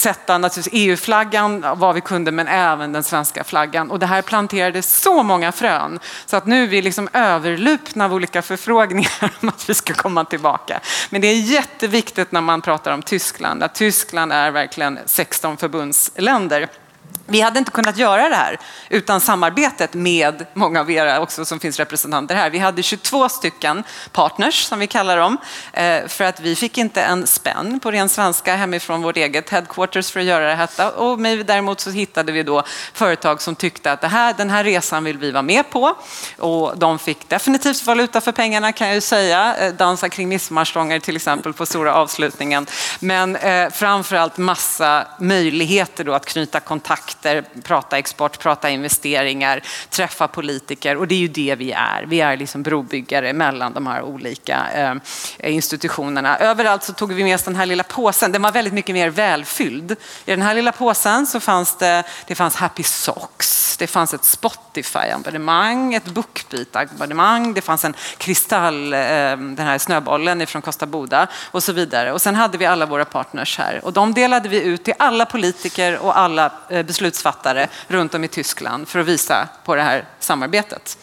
[0.03, 3.91] sätta naturligtvis EU-flaggan vad vi kunde men även den svenska flaggan.
[3.91, 8.15] Och det här planterade så många frön så att nu är vi liksom överlupna av
[8.15, 10.81] olika förfrågningar om att vi ska komma tillbaka.
[11.11, 16.69] Men det är jätteviktigt när man pratar om Tyskland att Tyskland är verkligen 16 förbundsländer.
[17.27, 18.59] Vi hade inte kunnat göra det här
[18.89, 22.51] utan samarbetet med många av er också som finns representanter här.
[22.51, 25.37] Vi hade 22 stycken partners som vi kallar dem
[25.73, 30.11] eh, för att vi fick inte en spänn på ren svenska hemifrån vårt eget headquarters
[30.11, 30.99] för att göra det här.
[30.99, 35.05] Och däremot så hittade vi då företag som tyckte att det här, den här resan
[35.05, 35.95] vill vi vara med på
[36.39, 39.57] och de fick definitivt valuta för pengarna kan jag ju säga.
[39.57, 42.67] Eh, dansa kring midsommarstångar till exempel på stora avslutningen.
[43.01, 50.29] Men eh, framförallt massa möjligheter då att knyta kontakt kontakter, prata export, prata investeringar, träffa
[50.29, 52.05] politiker och det är ju det vi är.
[52.07, 54.95] Vi är liksom brobyggare mellan de här olika eh,
[55.55, 56.39] institutionerna.
[56.39, 58.33] Överallt så tog vi med oss den här lilla påsen.
[58.33, 59.93] Den var väldigt mycket mer välfylld.
[60.25, 64.25] I den här lilla påsen så fanns det, det fanns Happy Socks, det fanns ett
[64.73, 71.63] Spotify-abonnemang, ett Bookbeat-abonnemang, det fanns en kristall, ehm, den här snöbollen från Costa Boda och
[71.63, 72.13] så vidare.
[72.13, 75.27] Och sen hade vi alla våra partners här och de delade vi ut till alla
[75.27, 80.05] politiker och alla eh, beslutsfattare runt om i Tyskland för att visa på det här
[80.19, 80.99] samarbetet.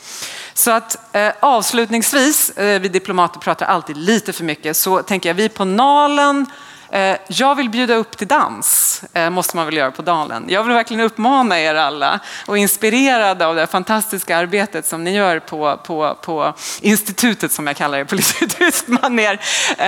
[0.53, 5.33] Så att eh, avslutningsvis, eh, vi diplomater pratar alltid lite för mycket, så tänker jag
[5.33, 6.45] vi på Nalen
[6.91, 10.45] Eh, jag vill bjuda upp till dans, eh, måste man väl göra på Dalen.
[10.47, 15.39] Jag vill verkligen uppmana er alla och inspirerade av det fantastiska arbetet som ni gör
[15.39, 18.15] på, på, på institutet, som jag kallar det, på
[18.59, 19.39] lite manér,
[19.77, 19.85] eh,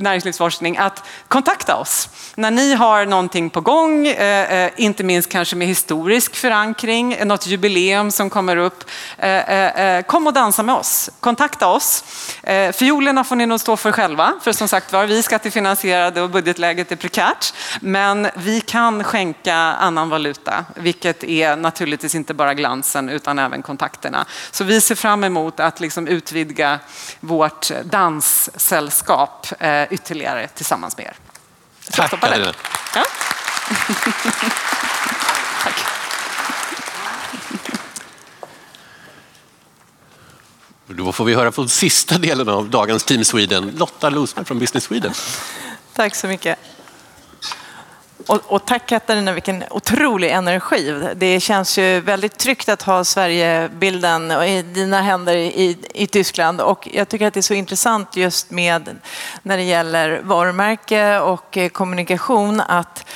[0.00, 2.08] näringslivsforskning, att kontakta oss.
[2.34, 4.06] När ni har någonting på gång,
[4.76, 8.84] inte minst kanske med historisk förankring, något jubileum som kommer upp,
[10.06, 11.10] kom och dansa med oss.
[11.20, 12.04] Kontakta oss.
[12.72, 16.22] Fiolerna får ni nog stå för själva, för som sagt var, vi ska till finansierade
[16.22, 17.54] och budgetläget är prekärt.
[17.80, 24.26] Men vi kan skänka annan valuta, vilket är naturligtvis inte bara glansen utan även kontakterna.
[24.50, 26.78] Så vi ser fram emot att liksom utvidga
[27.20, 31.14] vårt danssällskap eh, ytterligare tillsammans med er.
[31.90, 32.54] Tack Karina.
[32.94, 33.04] Ja.
[40.88, 43.72] Då får vi höra på sista delen av dagens Team Sweden.
[43.76, 45.12] Lotta Losberg från Business Sweden.
[45.96, 46.58] Tack så mycket.
[48.26, 51.04] Och, och, tack Katarina, vilken otrolig energi.
[51.16, 56.60] Det känns ju väldigt tryggt att ha Sverigebilden i dina händer i, i Tyskland.
[56.60, 58.96] Och jag tycker att det är så intressant just med
[59.42, 63.06] när det gäller varumärke och eh, kommunikation att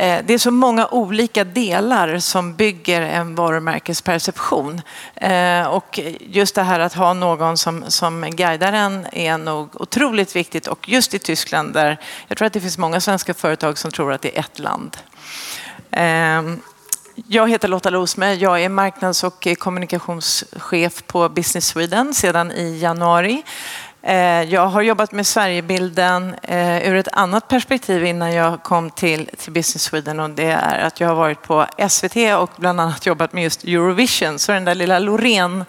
[0.00, 4.82] Eh, det är så många olika delar som bygger en varumärkesperception.
[5.14, 10.36] Eh, och just det här att ha någon som, som guidar en är nog otroligt
[10.36, 10.66] viktigt.
[10.66, 14.12] Och just i Tyskland där jag tror att det finns många svenska företag som tror
[14.12, 14.96] att det är ett land.
[15.90, 16.42] Eh,
[17.26, 18.34] jag heter Lotta Losme.
[18.34, 23.42] Jag är marknads och kommunikationschef på Business Sweden sedan i januari.
[24.02, 29.26] Eh, jag har jobbat med Sverigebilden eh, ur ett annat perspektiv innan jag kom till,
[29.38, 33.06] till Business Sweden och det är att jag har varit på SVT och bland annat
[33.06, 34.38] jobbat med just Eurovision.
[34.38, 35.64] Så den där lilla Loreen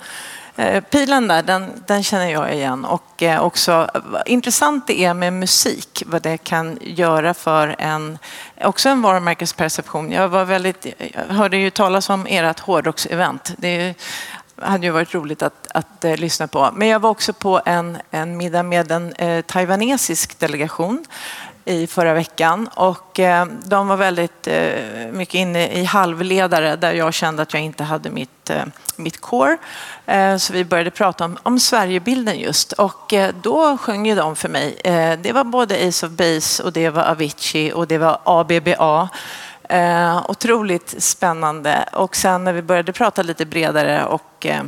[0.55, 2.85] eh, pilen där, den, den, känner jag igen.
[2.85, 8.17] Och också vad intressant det är med musik, vad det kan göra för en,
[8.63, 10.11] också en varumärkesperception.
[10.11, 13.53] Jag, var väldigt, jag hörde ju talas om ert hårdrocksevent.
[13.57, 13.95] Det
[14.61, 16.69] hade ju varit roligt att, att eh, lyssna på.
[16.73, 21.05] Men jag var också på en, en middag med en eh, taiwanesisk delegation
[21.65, 27.13] i förra veckan och eh, de var väldigt eh, mycket inne i halvledare där jag
[27.13, 28.63] kände att jag inte hade mitt, eh,
[28.95, 29.57] mitt core.
[30.05, 34.49] Eh, så vi började prata om, om Sverigebilden just och då sjöng ju de för
[34.49, 34.77] mig.
[35.21, 39.09] Det var både Ace of Base och det var Avicii och det var ABBA.
[39.71, 41.89] Eh, otroligt spännande.
[41.93, 44.63] Och sen när vi började prata lite bredare och eh,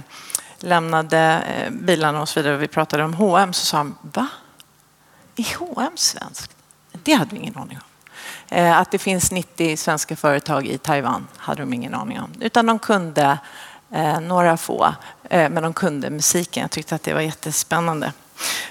[0.60, 4.28] lämnade eh, bilarna och så vidare och vi pratade om H&M så sa de, va?
[5.36, 6.56] Är H&M svenskt?
[6.92, 7.84] Det hade vi ingen aning om.
[8.58, 12.30] Eh, att det finns 90 svenska företag i Taiwan hade de ingen aning om.
[12.40, 13.38] Utan de kunde
[13.92, 14.96] eh, några få,
[15.30, 16.62] eh, men de kunde musiken.
[16.62, 18.12] Jag tyckte att det var jättespännande.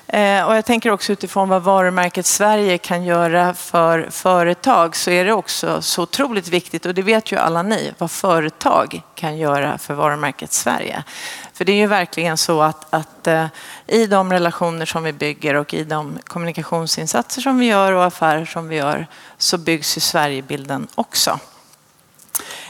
[0.07, 5.25] Eh, och jag tänker också utifrån vad varumärket Sverige kan göra för företag så är
[5.25, 9.79] det också så otroligt viktigt, och det vet ju alla ni, vad företag kan göra
[9.79, 11.05] för varumärket Sverige.
[11.53, 13.47] För det är ju verkligen så att, att eh,
[13.87, 18.45] i de relationer som vi bygger och i de kommunikationsinsatser som vi gör och affärer
[18.45, 19.07] som vi gör
[19.39, 21.39] så byggs ju Sverigebilden också.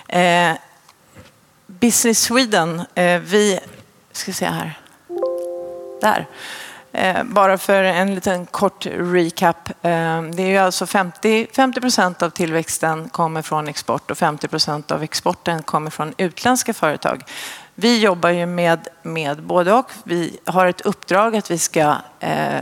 [0.08, 0.52] Eh,
[1.66, 3.60] Business Sweden, eh, vi
[4.12, 4.78] ska se här.
[6.00, 6.26] Där.
[6.92, 9.68] Eh, bara för en liten kort recap.
[9.68, 14.48] Eh, det är ju alltså 50, 50 procent av tillväxten kommer från export och 50
[14.48, 17.24] procent av exporten kommer från utländska företag.
[17.74, 19.90] Vi jobbar ju med, med både och.
[20.04, 22.60] Vi har ett uppdrag att vi ska eh,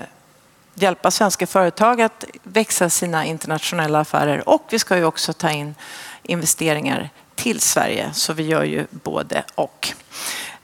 [0.75, 5.75] hjälpa svenska företag att växa sina internationella affärer och vi ska ju också ta in
[6.23, 9.89] investeringar till Sverige, så vi gör ju både och.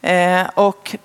[0.03, 0.97] Eh, och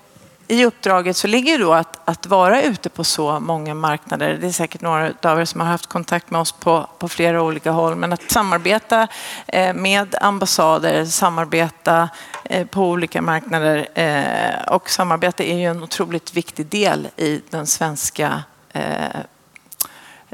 [0.52, 4.38] i uppdraget så ligger då att, att vara ute på så många marknader.
[4.42, 7.42] Det är säkert några av er som har haft kontakt med oss på, på flera
[7.42, 7.96] olika håll.
[7.96, 9.08] Men att samarbeta
[9.48, 12.10] eh, med ambassader, samarbeta
[12.44, 17.68] eh, på olika marknader eh, och samarbete är ju en otroligt viktig del i den
[17.68, 18.44] svenska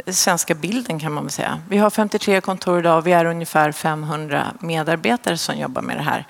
[0.05, 1.61] svenska bilden kan man väl säga.
[1.69, 6.03] Vi har 53 kontor idag och vi är ungefär 500 medarbetare som jobbar med det
[6.03, 6.27] här.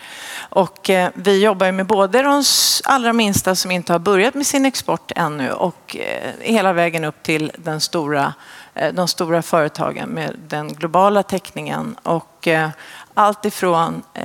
[0.50, 2.44] Och eh, vi jobbar med både de
[2.84, 7.24] allra minsta som inte har börjat med sin export ännu och eh, hela vägen upp
[7.24, 8.34] till den stora,
[8.74, 11.96] eh, de stora företagen med den globala täckningen.
[12.04, 12.70] Och eh,
[13.14, 14.24] allt ifrån eh,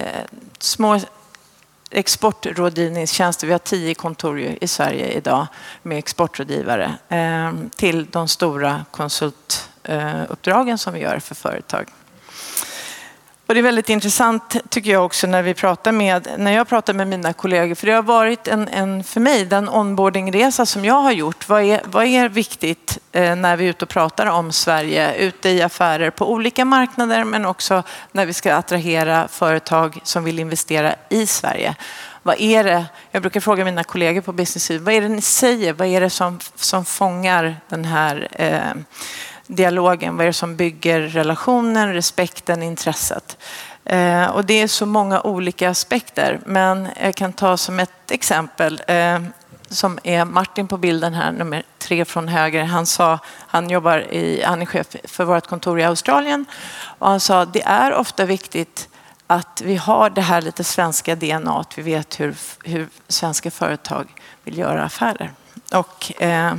[0.58, 1.00] små
[1.92, 3.46] exportrådgivningstjänster.
[3.46, 5.46] Vi har tio kontor i Sverige idag
[5.82, 11.88] med exportrådgivare eh, till de stora konsultuppdragen som vi gör för företag.
[13.46, 16.94] Och det är väldigt intressant tycker jag också när vi pratar med, när jag pratar
[16.94, 20.94] med mina kollegor, för det har varit en, en för mig den onboardingresa som jag
[20.94, 21.48] har gjort.
[21.48, 25.48] Vad är, vad är viktigt eh, när vi är ute och pratar om Sverige, ute
[25.48, 30.94] i affärer på olika marknader, men också när vi ska attrahera företag som vill investera
[31.08, 31.74] i Sverige.
[32.22, 35.72] Vad är det, jag brukar fråga mina kollegor på Business vad är det ni säger?
[35.72, 38.82] Vad är det som, som fångar den här eh,
[39.54, 40.16] dialogen?
[40.16, 43.38] Vad är det som bygger relationen, respekten, intresset?
[43.84, 48.82] Eh, och det är så många olika aspekter, men jag kan ta som ett exempel
[48.88, 49.18] eh,
[49.68, 52.64] som är Martin på bilden här, nummer tre från höger.
[52.64, 56.44] Han, sa, han, jobbar i, han är chef för vårt kontor i Australien
[56.98, 58.88] och han sa det är ofta viktigt
[59.26, 62.34] att vi har det här lite svenska DNA, att vi vet hur,
[62.64, 64.06] hur svenska företag
[64.44, 65.32] vill göra affärer.
[65.72, 66.54] Och, eh,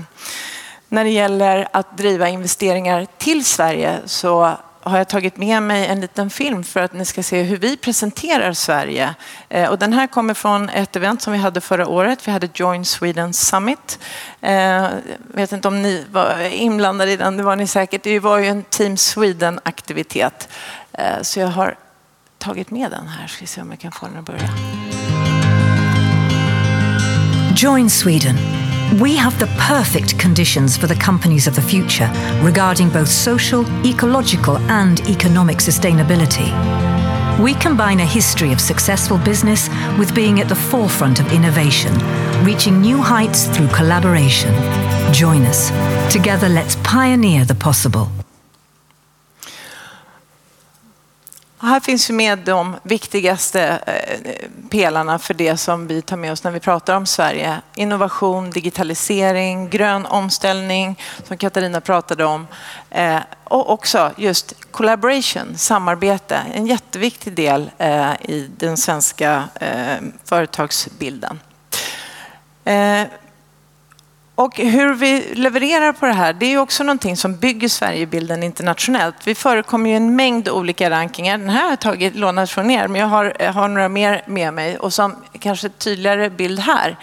[0.94, 6.02] när det gäller att driva investeringar till Sverige så har jag tagit med mig en
[6.02, 9.16] liten film för att ni ska se hur vi presenterar Sverige.
[9.50, 12.28] Eh, och den här kommer från ett event som vi hade förra året.
[12.28, 14.00] Vi hade Join Sweden Summit.
[14.40, 14.92] Jag
[15.34, 18.04] vet inte om ni var inblandade i den, det var ni säkert.
[18.04, 20.50] Det var ju en Team Sweden-aktivitet.
[20.92, 21.76] Eh, så jag har
[22.38, 23.28] tagit med den här.
[23.28, 24.50] Ska se om jag kan få den att börja.
[27.56, 28.38] Join Sweden.
[29.02, 32.08] We have the perfect conditions for the companies of the future
[32.44, 36.52] regarding both social, ecological, and economic sustainability.
[37.40, 41.92] We combine a history of successful business with being at the forefront of innovation,
[42.46, 44.54] reaching new heights through collaboration.
[45.12, 45.72] Join us.
[46.14, 48.12] Together, let's pioneer the possible.
[51.68, 56.52] Här finns med de viktigaste eh, pelarna för det som vi tar med oss när
[56.52, 57.62] vi pratar om Sverige.
[57.76, 62.48] Innovation, digitalisering, grön omställning som Katarina pratade om.
[62.90, 66.42] Eh, och också just collaboration, samarbete.
[66.54, 69.44] En jätteviktig del eh, i den svenska
[70.24, 71.40] företagsbilden.
[74.36, 79.16] Och hur vi levererar på det här, det är också någonting som bygger Sverigebilden internationellt.
[79.26, 81.38] Vi förekommer ju en mängd olika rankingar.
[81.38, 84.54] Den här har jag tagit lånat från er, men jag har, har några mer med
[84.54, 84.78] mig.
[84.78, 86.98] Och som kanske tydligare bild här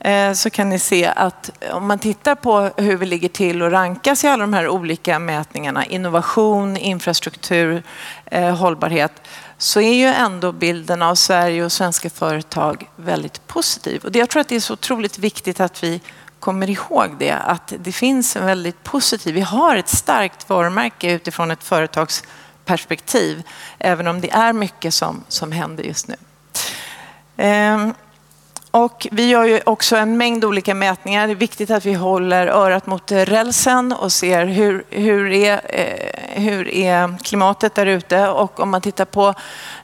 [0.00, 3.70] eh, så kan ni se att om man tittar på hur vi ligger till och
[3.70, 7.82] rankas i alla de här olika mätningarna, innovation, infrastruktur,
[8.24, 9.12] eh, hållbarhet,
[9.58, 14.04] så är ju ändå bilden av Sverige och svenska företag väldigt positiv.
[14.04, 16.00] Och jag tror att det är så otroligt viktigt att vi
[16.40, 21.50] kommer ihåg det, att det finns en väldigt positiv, vi har ett starkt varumärke utifrån
[21.50, 23.42] ett företagsperspektiv,
[23.78, 26.16] även om det är mycket som, som händer just nu.
[27.36, 27.94] Ehm,
[28.76, 31.26] och vi gör ju också en mängd olika mätningar.
[31.26, 36.42] Det är viktigt att vi håller örat mot rälsen och ser hur, hur, är, eh,
[36.42, 38.28] hur är klimatet där ute.
[38.28, 39.34] Och om man tittar på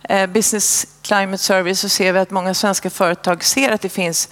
[0.03, 4.29] eh, Business Climate Service så ser vi att många svenska företag ser att det finns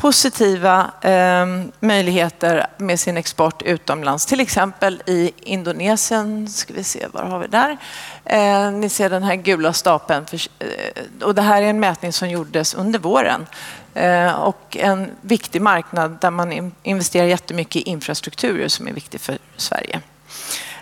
[0.00, 1.46] positiva eh,
[1.80, 4.26] möjligheter med sin export utomlands.
[4.26, 7.76] Till exempel i Indonesien, ska vi se, var har vi där?
[8.24, 10.26] Eh, ni ser den här gula stapeln.
[10.26, 13.46] För, eh, och det här är en mätning som gjordes under våren.
[13.94, 19.38] Eh, och en viktig marknad där man investerar jättemycket i infrastrukturer som är viktig för
[19.56, 20.00] Sverige.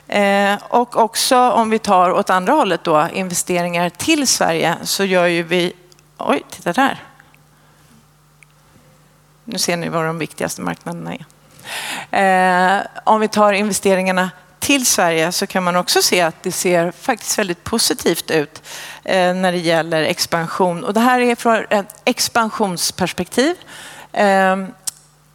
[0.09, 5.27] Eh, och också om vi tar åt andra hållet då, investeringar till Sverige, så gör
[5.27, 5.73] ju vi...
[6.19, 7.08] Oj, titta där.
[9.51, 11.25] Nu ser ni vad de viktigaste marknaderna är.
[12.11, 16.91] Eh, om vi tar investeringarna till Sverige så kan man också se att det ser
[16.91, 18.63] faktiskt väldigt positivt ut
[19.05, 20.85] eh, när det gäller expansion.
[20.85, 23.55] Och det här är från ett expansionsperspektiv.
[24.13, 24.57] Eh,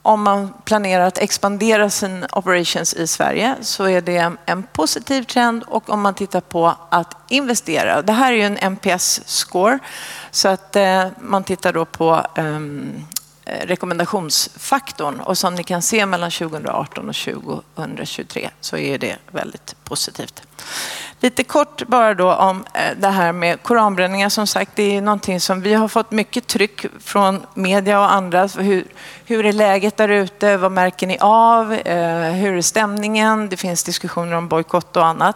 [0.02, 5.64] om man planerar att expandera sin operations i Sverige så är det en positiv trend
[5.64, 8.02] och om man tittar på att investera.
[8.02, 9.80] Det här är ju en NPS-score
[10.32, 12.60] så att eh, man tittar då på Eh,
[13.46, 19.76] Eh, rekommendationsfaktorn och som ni kan se mellan 2018 och 2023 så är det väldigt
[19.84, 20.42] positivt.
[21.20, 24.30] Lite kort bara då om eh, det här med koranbränningar.
[24.30, 28.48] Som sagt, det är någonting som vi har fått mycket tryck från media och andra.
[28.48, 28.86] Hur,
[29.26, 30.58] hur är läget där ute?
[30.58, 31.74] Vad märker ni av?
[31.74, 33.50] Eh, hur är stämningen?
[33.50, 35.36] Det finns diskussioner om bojkott och annat.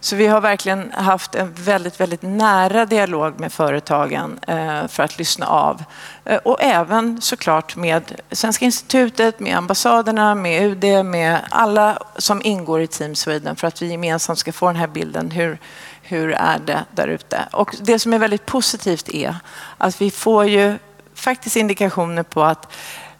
[0.00, 4.40] Så vi har verkligen haft en väldigt, väldigt nära dialog med företagen
[4.88, 5.84] för att lyssna av.
[6.26, 12.80] Eh, och även såklart med Svenska institutet, med ambassaderna, med UD, med alla som ingår
[12.80, 15.30] i Team Sweden för att vi gemensamt ska få den här bilden.
[15.30, 15.58] Hur,
[16.02, 17.48] hur är det där ute?
[17.52, 19.36] Och det som är väldigt positivt är
[19.78, 20.78] att vi får ju
[21.14, 22.72] faktiskt indikationer på att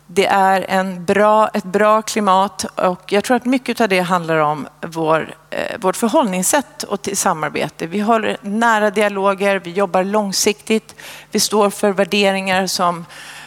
[0.06, 4.36] det är en bra, ett bra klimat och jag tror att mycket av det handlar
[4.36, 7.86] om vår, eh, vårt förhållningssätt och till samarbete.
[7.86, 10.94] Vi har nära dialoger, vi jobbar långsiktigt,
[11.30, 13.04] vi står för värderingar som,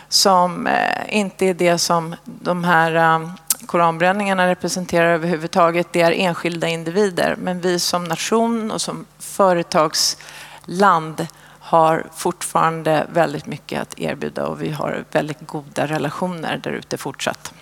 [0.09, 3.29] som eh, inte är det som de här eh,
[3.65, 5.87] koranbränningarna representerar överhuvudtaget.
[5.91, 11.27] Det är enskilda individer, men vi som nation och som företagsland
[11.69, 17.53] har fortfarande väldigt mycket att erbjuda och vi har väldigt goda relationer där ute fortsatt.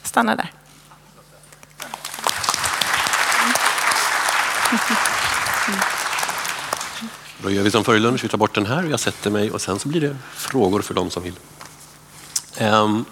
[0.00, 0.52] Jag stannar där.
[7.42, 9.50] Då gör vi som före lunch, vi tar bort den här och jag sätter mig
[9.50, 11.38] och sen så blir det frågor för de som vill.
[12.56, 13.04] Ehm,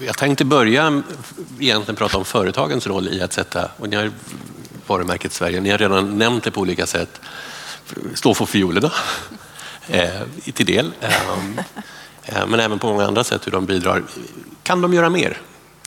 [0.00, 1.02] jag tänkte börja
[1.58, 4.10] egentligen prata om företagens roll i att sätta, och ni har
[4.86, 7.20] varumärket Sverige, ni har redan nämnt det på olika sätt,
[8.14, 8.92] stå för fiolerna
[9.88, 10.22] eh,
[10.54, 10.92] till del.
[11.00, 11.60] Ehm,
[12.24, 14.02] eh, men även på många andra sätt hur de bidrar.
[14.62, 15.40] Kan de göra mer?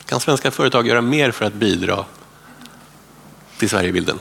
[0.06, 2.04] Kan svenska företag göra mer för att bidra
[3.58, 4.18] till Sverigebilden?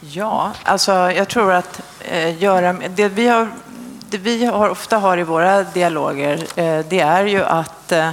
[0.00, 2.72] Ja, alltså jag tror att eh, göra...
[2.72, 3.48] Det vi, har,
[4.10, 8.10] det vi har, ofta har i våra dialoger, eh, det är ju att Eh,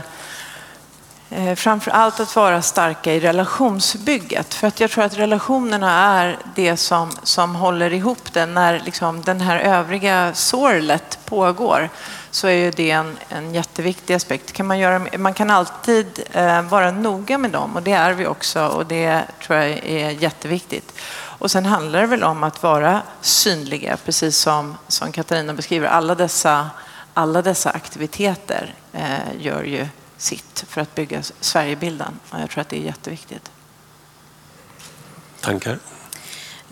[1.34, 4.54] Eh, framför allt att vara starka i relationsbygget.
[4.54, 8.46] För att jag tror att relationerna är det som, som håller ihop det.
[8.46, 11.90] När liksom den här övriga sorlet pågår
[12.32, 14.52] så är ju det en, en jätteviktig aspekt.
[14.52, 18.28] Kan man, göra, man kan alltid eh, vara noga med dem och det är vi
[18.28, 20.94] också och det tror jag är jätteviktigt.
[21.14, 25.88] Och sen handlar det väl om att vara synliga, precis som, som Katarina beskriver.
[25.88, 26.70] Alla dessa,
[27.14, 29.88] alla dessa aktiviteter eh, gör ju
[30.22, 32.20] sitt för att bygga Sverigebilden.
[32.30, 33.52] Och jag tror att det är jätteviktigt.
[35.42, 35.80] Tankar?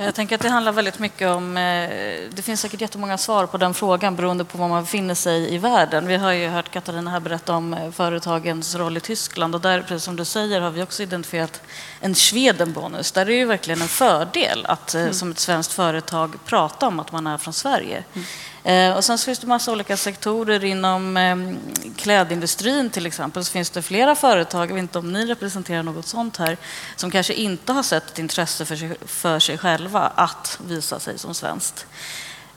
[0.06, 1.58] Jag tänker att det handlar väldigt mycket om...
[1.58, 1.90] Eh,
[2.32, 5.58] det finns säkert jättemånga svar på den frågan beroende på var man befinner sig i
[5.58, 6.08] världen.
[6.08, 9.82] Vi har ju hört Katarina här berätta om eh, företagens roll i Tyskland och där,
[9.82, 11.62] precis som du säger, har vi också identifierat
[12.00, 13.12] en Schwedenbonus.
[13.12, 15.14] Där är det ju verkligen en fördel att eh, mm.
[15.14, 18.04] som ett svenskt företag prata om att man är från Sverige.
[18.14, 18.28] Mm.
[18.70, 21.60] Eh, och sen finns det massa olika sektorer inom ehm,
[21.98, 23.46] klädindustrin till exempel.
[23.46, 26.58] Så finns det flera företag, jag vet inte om ni representerar något sånt här,
[26.96, 31.18] som kanske inte har sett ett intresse för sig, för sig själva att visa sig
[31.18, 31.86] som svenskt.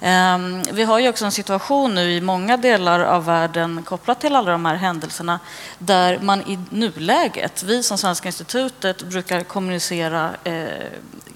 [0.00, 4.36] Ehm, vi har ju också en situation nu i många delar av världen kopplat till
[4.36, 5.40] alla de här händelserna
[5.78, 10.66] där man i nuläget, vi som Svenska institutet brukar kommunicera eh,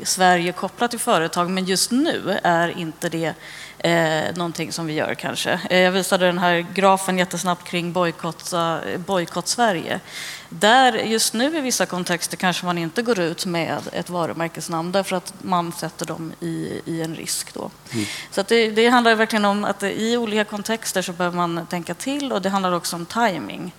[0.03, 3.35] Sverige kopplat till företag men just nu är inte det
[3.79, 5.61] eh, någonting som vi gör kanske.
[5.71, 10.01] Eh, jag visade den här grafen jättesnabbt kring bojkott, Sverige.
[10.49, 15.17] Där just nu i vissa kontexter kanske man inte går ut med ett varumärkesnamn därför
[15.17, 17.55] att man sätter dem i, i en risk.
[17.55, 17.71] Då.
[17.93, 18.05] Mm.
[18.31, 22.33] Så det, det, handlar verkligen om att i olika kontexter så behöver man tänka till
[22.33, 23.73] och det handlar också om timing.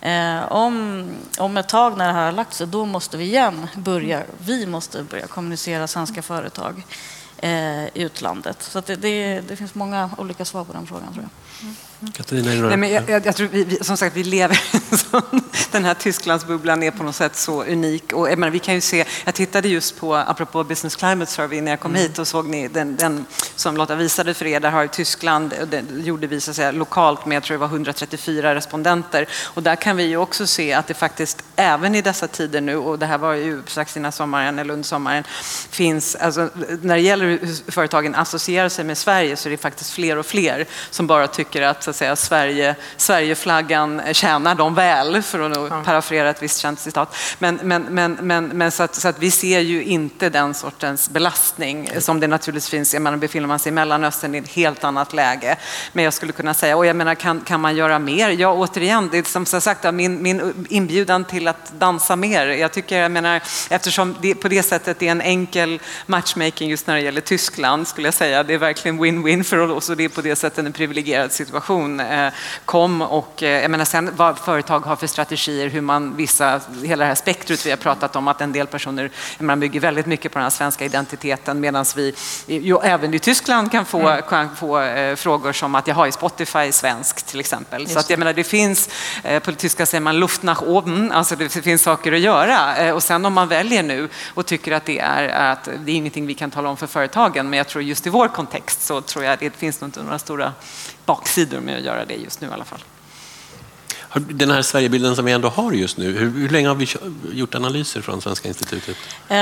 [0.00, 1.04] Eh, om,
[1.38, 4.66] om ett tag när det här har lagt sig, då måste vi igen börja, vi
[4.66, 6.82] måste börja kommunicera svenska företag
[7.44, 8.62] i utlandet.
[8.62, 11.62] Så det, det, det, finns många olika svar på den frågan tror jag.
[11.62, 11.74] Mm.
[12.12, 14.60] Katarina, Nej, men jag, jag, jag tror vi, vi, som sagt, vi lever
[15.72, 18.12] Den här Tysklandsbubblan är på något sätt så unik.
[18.12, 21.60] Och, jag, menar, vi kan ju se, jag tittade just på, apropå Business Climate Survey,
[21.60, 22.02] när jag kom mm.
[22.02, 23.26] hit och såg ni den, den,
[23.56, 27.26] som Lotta visade för er, där har Tyskland, det gjorde vi så att säga, lokalt
[27.26, 29.28] med, jag tror det var 134 respondenter.
[29.44, 32.76] Och där kan vi ju också se att det faktiskt, även i dessa tider nu,
[32.76, 35.24] och det här var ju strax innan sommaren eller under sommaren,
[35.70, 36.50] finns, alltså,
[36.82, 40.26] när det gäller hur företagen associerar sig med Sverige så är det faktiskt fler och
[40.26, 45.70] fler som bara tycker att så att säga, Sverige, Sverigeflaggan tjänar dem väl, för att
[45.70, 45.82] ja.
[45.84, 47.16] parafrera ett visst känt citat.
[47.38, 51.10] Men, men, men, men, men så, att, så, att, vi ser ju inte den sortens
[51.10, 52.94] belastning som det naturligtvis finns.
[52.94, 55.56] Jag menar, befinner man sig i Mellanöstern i ett helt annat läge.
[55.92, 58.28] Men jag skulle kunna säga, och jag menar, kan, kan man göra mer?
[58.28, 62.46] Ja, återigen, det är som sagt min, min inbjudan till att dansa mer.
[62.46, 66.94] Jag tycker, jag menar, eftersom det, på det sättet är en enkel matchmaking just när
[66.94, 68.42] det gäller Tyskland, skulle jag säga.
[68.42, 71.83] Det är verkligen win-win för oss och det är på det sättet en privilegierad situation
[71.84, 72.32] diskussion eh,
[72.64, 77.04] kom och eh, jag menar sen vad företag har för strategier, hur man vissa, hela
[77.04, 80.32] det här spektrat vi har pratat om att en del personer man bygger väldigt mycket
[80.32, 82.14] på den svenska identiteten medan vi
[82.46, 84.22] ju, även i Tyskland kan få, mm.
[84.28, 87.80] kan få eh, frågor som att jag har Spotify svenskt till exempel.
[87.80, 88.88] Just så att jag menar det finns,
[89.22, 92.94] eh, på tyska säger man Luft nach oben, alltså det finns saker att göra eh,
[92.94, 96.26] och sen om man väljer nu och tycker att det är att det är ingenting
[96.26, 99.24] vi kan tala om för företagen men jag tror just i vår kontext så tror
[99.24, 100.52] jag det finns inte några stora
[101.06, 102.80] baksidor med att göra det just nu i alla fall.
[104.20, 106.86] Den här Sverigebilden som vi ändå har just nu, hur, hur, länge har vi
[107.32, 108.96] gjort analyser från Svenska institutet?
[109.28, 109.36] Eh,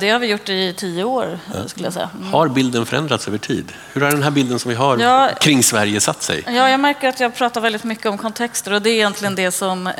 [0.00, 2.10] det har vi gjort i tio år, skulle jag säga.
[2.14, 2.32] Mm.
[2.32, 3.72] Har bilden förändrats över tid?
[3.92, 6.42] Hur har den här bilden som vi har ja, kring Sverige satt sig?
[6.46, 9.50] Ja, jag märker att jag pratar väldigt mycket om kontexter och det är egentligen det
[9.50, 9.94] som eh,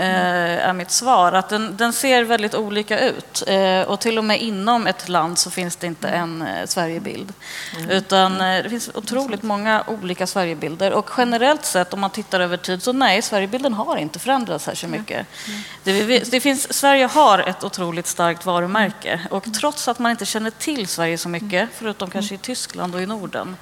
[0.69, 1.33] är mitt svar.
[1.33, 5.39] Att den, den ser väldigt olika ut eh, och till och med inom ett land
[5.39, 7.33] så finns det inte en Sverigebild.
[7.77, 7.91] Mm.
[7.91, 12.83] Utan det finns otroligt många olika Sverigebilder och generellt sett om man tittar över tid
[12.83, 15.27] så nej, Sverigebilden har inte inte förändrats här så mycket.
[15.85, 19.21] Det, det finns, Sverige har ett otroligt starkt varumärke.
[19.31, 23.03] Och trots att man inte känner till Sverige så mycket, förutom kanske i Tyskland och
[23.03, 23.57] i Norden,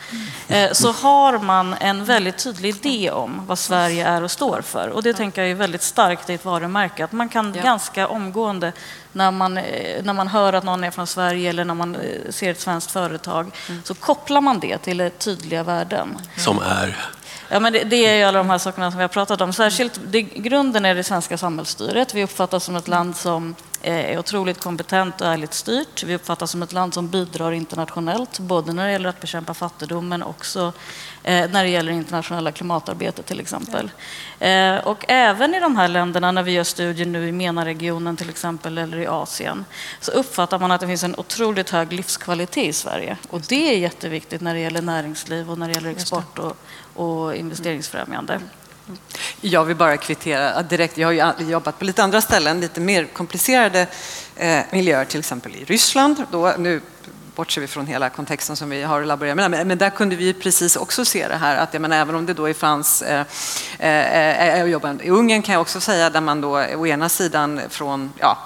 [0.49, 4.89] eh, så har man en väldigt tydlig idé om vad Sverige är och står för.
[4.89, 8.73] Och det tänker jag är väldigt starkt i ett varumärke, att man kan ganska omgående
[9.13, 12.31] när man, eh, när man hör att någon är från Sverige eller när man eh,
[12.31, 13.51] ser ett svenskt företag,
[13.85, 16.19] så kopplar man det till tydliga värden.
[16.37, 16.97] Som är?
[17.53, 19.53] Ja, men det, det, är ju alla de här sakerna som vi har pratat om.
[19.53, 22.15] Särskilt, det, grunden är det svenska samhällsstyret.
[22.15, 26.03] Vi uppfattas som ett land som är otroligt kompetent och ärligt styrt.
[26.03, 30.09] Vi uppfattas som ett land som bidrar internationellt, både när det gäller att bekämpa fattigdom
[30.09, 30.73] men också
[31.23, 33.91] eh, när det gäller internationella klimatarbetet till exempel.
[34.39, 38.31] Eh, och även i de här länderna, när vi gör studier nu i MENA-regionen till
[38.31, 39.65] exempel eller i Asien,
[40.01, 43.17] så uppfattar man att det finns en otroligt hög livskvalitet i Sverige.
[43.31, 46.57] Och det är jätteviktigt när det gäller näringsliv och när det gäller export och,
[47.01, 48.41] och investeringsfrämjande.
[49.41, 50.99] Jag vill bara kvittera direkt.
[50.99, 53.87] Jag har ju jobbat på lite andra ställen, lite mer komplicerade
[54.37, 56.25] eh, miljöer, till exempel i Ryssland.
[56.31, 56.81] Då, nu
[57.35, 59.67] bortser vi från hela kontexten som vi har laborerat med.
[59.67, 62.35] Men där kunde vi precis också se det här att jag menar, även om det
[62.35, 63.27] då fanns, eh,
[63.79, 67.09] eh, eh, jag jobbar, I Ungern kan jag också säga där man då å ena
[67.09, 68.39] sidan från ja,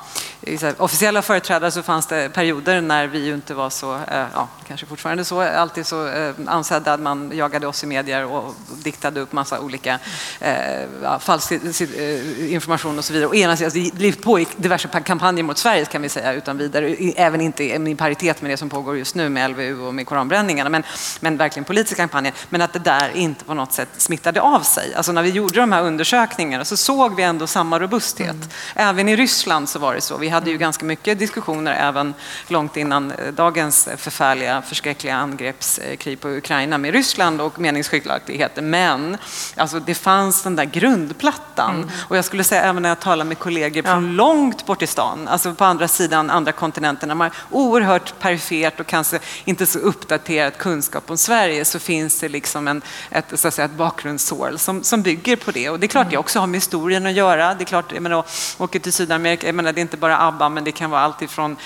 [0.46, 4.86] här, officiella företrädare så fanns det perioder när vi inte var så, eh, ja, kanske
[4.86, 9.32] fortfarande så, alltid så eh, ansedda att man jagade oss i medier och diktade upp
[9.32, 9.98] massa olika
[10.40, 13.28] eh, falsk eh, information och så vidare.
[13.28, 17.40] Och ena alltså, det pågick diverse kampanjer mot Sverige kan vi säga utan vidare, även
[17.40, 20.82] inte i paritet med det som pågår just nu med LVU och med koranbränningarna, men,
[21.20, 22.34] men verkligen politiska kampanjer.
[22.48, 24.94] Men att det där inte på något sätt smittade av sig.
[24.94, 28.30] Alltså när vi gjorde de här undersökningarna så såg vi ändå samma robusthet.
[28.30, 28.48] Mm.
[28.74, 30.16] Även i Ryssland så var det så.
[30.16, 32.14] Vi hade ju ganska mycket diskussioner även
[32.48, 38.62] långt innan eh, dagens förfärliga, förskräckliga angreppskrig på Ukraina med Ryssland och meningsskiljaktigheter.
[38.62, 39.16] Men
[39.56, 41.76] alltså, det fanns den där grundplattan.
[41.76, 41.88] Mm.
[42.08, 43.92] Och jag skulle säga även när jag talar med kollegor ja.
[43.92, 48.18] från långt bort i stan, alltså på andra sidan andra kontinenter, när man har oerhört
[48.18, 53.24] perifert och kanske inte så uppdaterat kunskap om Sverige så finns det liksom en, ett,
[53.34, 55.70] så att säga, ett bakgrundssår som, som bygger på det.
[55.70, 57.54] Och det är klart det också har med historien att göra.
[57.54, 58.24] Det är klart, jag menar,
[58.58, 61.22] åker till Sydamerika, jag menar, det är inte bara ABBA, men det kan vara allt
[61.22, 61.56] ifrån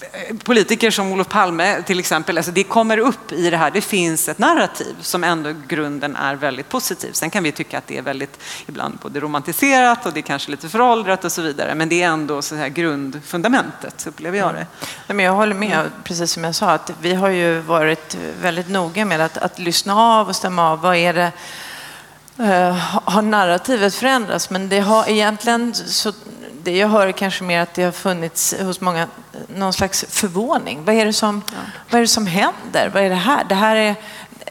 [0.00, 3.80] eh, politiker som Olof Palme till exempel, alltså det kommer upp i det här, det
[3.80, 7.12] finns ett narrativ som ändå grunden är väldigt positiv.
[7.12, 10.50] Sen kan vi tycka att det är väldigt ibland både romantiserat och det är kanske
[10.50, 14.66] lite föråldrat och så vidare, men det är ändå så här grundfundamentet, upplever jag det.
[15.08, 15.24] Mm.
[15.24, 19.20] jag håller med, precis som jag sa, att vi har ju varit väldigt noga med
[19.20, 21.32] att, att lyssna av och stämma av, vad är det
[23.04, 26.12] har narrativet förändrats, men det har egentligen så
[26.62, 29.06] det jag hör är kanske mer att det har funnits hos många
[29.48, 30.84] någon slags förvåning.
[30.84, 31.56] Vad är det som, ja.
[31.90, 32.90] vad är det som händer?
[32.94, 33.44] Vad är det här?
[33.48, 33.94] Det här är,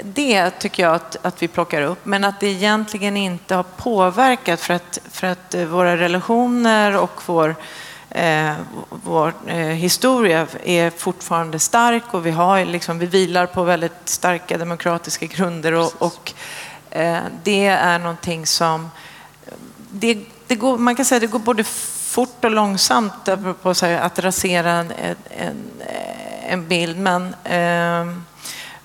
[0.03, 4.59] det tycker jag att, att vi plockar upp, men att det egentligen inte har påverkat
[4.59, 7.55] för att, för att eh, våra relationer och vår,
[8.09, 8.53] eh,
[8.89, 14.57] vår eh, historia är fortfarande stark och vi, har, liksom, vi vilar på väldigt starka
[14.57, 16.66] demokratiska grunder och, och Eh,
[17.43, 18.89] det är någonting som...
[19.91, 23.13] Det, det går, man kan säga att det går både fort och långsamt
[23.61, 23.69] på
[24.01, 24.91] att rasera en,
[25.29, 25.55] en,
[26.47, 26.97] en bild.
[26.97, 28.23] Men, ehm,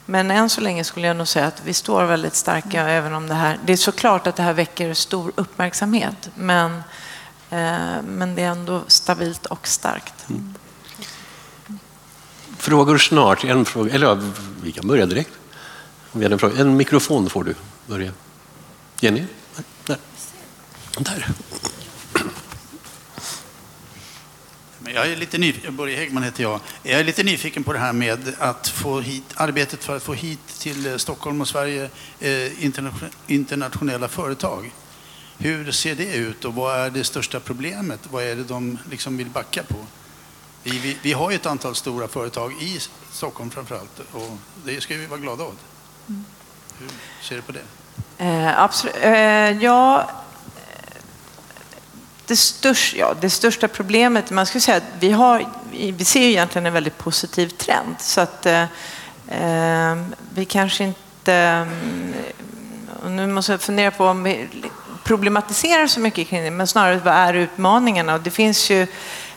[0.06, 2.92] men än så länge skulle jag nog säga att vi står väldigt starka mm.
[2.92, 3.58] även om det här...
[3.64, 6.82] Det är såklart att det här väcker stor uppmärksamhet men,
[7.50, 10.14] eh, men det är ändå stabilt och starkt.
[10.28, 10.54] Mm.
[12.58, 13.44] Frågor snart.
[13.44, 14.18] En fråga, eller ja,
[14.62, 15.30] vi kan börja direkt.
[16.12, 16.60] en, fråga.
[16.60, 17.54] en mikrofon får du
[17.92, 18.12] börja.
[19.00, 19.24] Jenny?
[19.86, 19.96] Där.
[20.98, 21.28] Där.
[24.94, 26.60] Jag är lite nyfiken, Börje Häggman heter jag.
[26.82, 30.14] Jag är lite nyfiken på det här med att få hit, arbetet för att få
[30.14, 31.90] hit till eh, Stockholm och Sverige
[32.20, 32.64] eh,
[33.26, 34.72] internationella företag.
[35.38, 38.00] Hur ser det ut och vad är det största problemet?
[38.10, 39.86] Vad är det de liksom vill backa på?
[40.62, 42.80] Vi, vi, vi har ju ett antal stora företag i
[43.10, 45.58] Stockholm framförallt och det ska vi vara glada åt.
[46.08, 46.24] Mm.
[46.78, 46.88] Hur
[47.22, 47.81] ser du på det?
[48.22, 48.96] Eh, absolut.
[49.00, 50.06] Eh, ja, eh,
[52.26, 56.66] det, största, ja, det största problemet, man skulle säga att vi, har, vi ser egentligen
[56.66, 57.96] en väldigt positiv trend.
[57.98, 58.62] Så att eh,
[59.28, 59.96] eh
[60.34, 61.32] vi kanske inte...
[61.32, 62.14] Mm,
[63.06, 64.48] nu måste jag fundera på om vi
[65.04, 68.14] problematiserar så mycket kring det, men snarare vad är utmaningarna?
[68.14, 68.86] Och det finns ju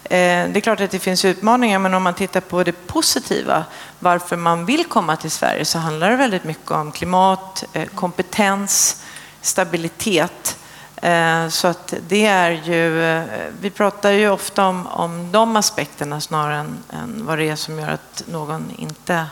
[0.09, 3.65] Eh, det är klart att det finns utmaningar, men om man tittar på det positiva,
[3.99, 9.03] varför man vill komma till Sverige, så handlar det väldigt mycket om klimat, eh, kompetens,
[9.41, 10.57] stabilitet.
[10.95, 13.23] Eh, så att det är ju, eh,
[13.61, 17.79] vi pratar ju ofta om, om de aspekterna snarare än, än vad det är som
[17.79, 19.25] gör att någon inte,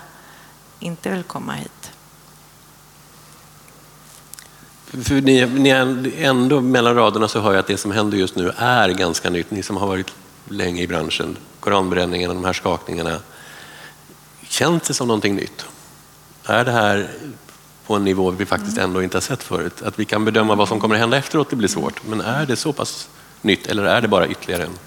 [0.80, 1.92] inte vill komma hit.
[5.04, 8.52] För ni, ni ändå mellan raderna så hör jag att det som händer just nu
[8.58, 9.52] är ganska nytt.
[9.52, 10.14] Ni som har varit
[10.50, 13.20] länge i branschen, koranbränningen och de här skakningarna.
[14.54, 15.66] Känns det som någonting nytt?
[16.46, 17.10] Är det här
[17.86, 19.82] på en nivå vi faktiskt ändå inte har sett förut?
[19.82, 22.08] Att vi kan bedöma vad som kommer att hända efteråt, det blir svårt.
[22.08, 23.10] Men är det så pass
[23.42, 24.78] nytt eller är det bara ytterligare en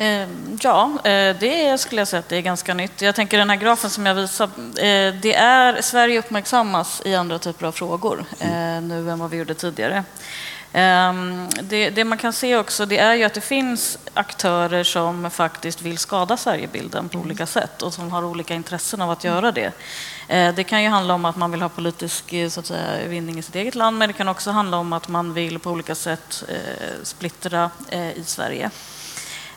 [0.00, 0.28] eh,
[0.60, 3.02] Ja, eh, det skulle jag säga att det är ganska nytt.
[3.02, 7.38] Jag tänker den här grafen som jag visar, eh, det är, Sverige uppmärksammas i andra
[7.38, 8.24] typer av frågor
[8.80, 10.04] nu än vad vi gjorde tidigare.
[10.76, 15.30] Ehm, det, det, man kan se också det är ju att det finns aktörer som
[15.30, 19.52] faktiskt vill skada Sverigebilden på olika sätt och som har olika intressen av att göra
[19.52, 19.72] det.
[20.28, 23.08] Eh, det kan ju handla om att man vill ha politisk eh, så att säga,
[23.08, 25.70] vinning i sitt eget land men det kan också handla om att man vill på
[25.70, 27.70] olika sätt eh, splittra
[28.16, 28.70] i Sverige.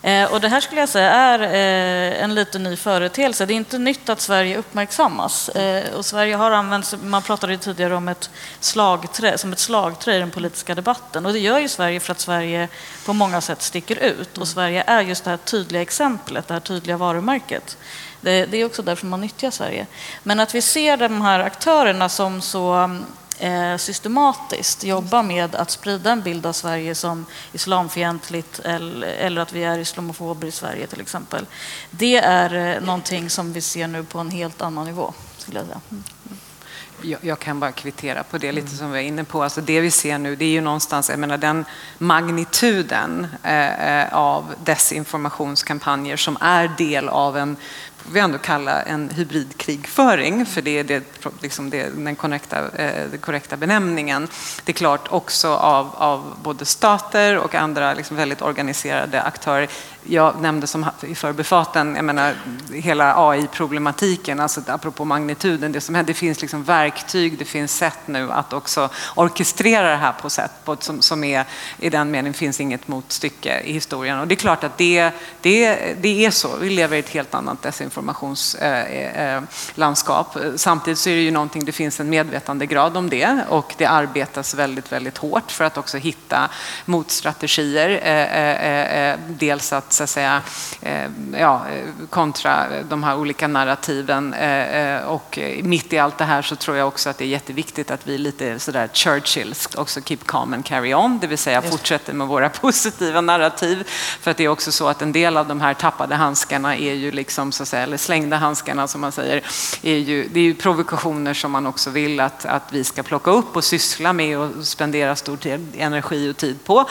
[0.08, 3.46] Eh, och det här skulle jag säga är eh, en lite ny företeelse.
[3.46, 5.50] Det är inte nytt att Sverige uppmärksammas.
[5.50, 8.30] Eh, och Sverige har använts, man pratade tidigare om ett
[8.60, 11.26] slagträ, som ett slagträ i den politiska debatten.
[11.26, 12.68] Och det gör ju Sverige för att Sverige
[13.06, 14.38] på många sätt sticker ut.
[14.38, 17.78] Och Sverige är just det här tydliga exemplet, det här tydliga varumärket.
[18.22, 19.86] Det, det är också därför man nyttjar Sverige.
[20.24, 23.06] Men att vi ser de här aktörerna som så mm,
[23.40, 29.64] Eh, systematiskt jobba med att sprida en bild av Sverige som islamfientligt eller, att vi
[29.64, 31.46] är islamofober i Sverige till exempel.
[31.92, 35.14] Det är eh, någonting som vi ser nu på en helt annan nivå.
[35.38, 35.82] Skulle jag säga.
[35.92, 36.04] Mm.
[37.02, 39.44] Jag, jag, kan bara kvittera på det lite som vi är inne på.
[39.44, 41.66] Alltså det vi ser nu det är ju någonstans, jag menar den
[41.98, 47.58] magnituden eh, eh av desinformationskampanjer som är del av en
[48.12, 51.04] vi ändå kalla en hybridkrigföring, för det är det,
[51.42, 54.28] liksom det, den korrekta, eh, den korrekta benämningen.
[54.64, 59.68] Det är klart också av, av både stater och andra liksom väldigt organiserade aktörer
[60.10, 62.36] jag nämnde som i förbifarten, jag menar
[62.74, 68.00] hela AI-problematiken, alltså apropå magnituden, det som händer, det finns liksom verktyg, det finns sätt
[68.06, 71.46] nu att också orkestrera det här på sätt på ett som, som är,
[71.80, 74.20] i den meningen finns inget motstycke i historien.
[74.20, 77.34] Och det är klart att det, det, det är så, vi lever i ett helt
[77.34, 80.36] annat desinformationslandskap.
[80.36, 83.40] Eh, eh, eh Samtidigt så är det ju någonting, det finns en medvetandegrad om det
[83.50, 86.50] och det arbetas väldigt, väldigt hårt för att också hitta
[86.86, 87.90] motstrategier.
[87.90, 90.42] Eh, eh, eh dels att så att säga,
[90.82, 91.66] eh, ja,
[92.10, 94.34] kontra de här olika narrativen.
[94.34, 97.28] Eh, eh, och mitt i allt det här så tror jag också att det är
[97.28, 101.62] jätteviktigt att vi lite sådär Churchill också keep calm and carry on, det vill säga
[101.62, 103.84] fortsätter med våra positiva narrativ.
[104.22, 106.94] För att det är också så att en del av de här tappade handskarna är
[106.94, 109.44] ju liksom, så att säga, eller slängda handskarna som man säger,
[109.82, 113.32] är ju, det är ju provokationer som man också vill att, att vi ska plocka
[113.32, 115.40] upp och syssla med och spendera stor
[115.78, 116.90] energi och tid på.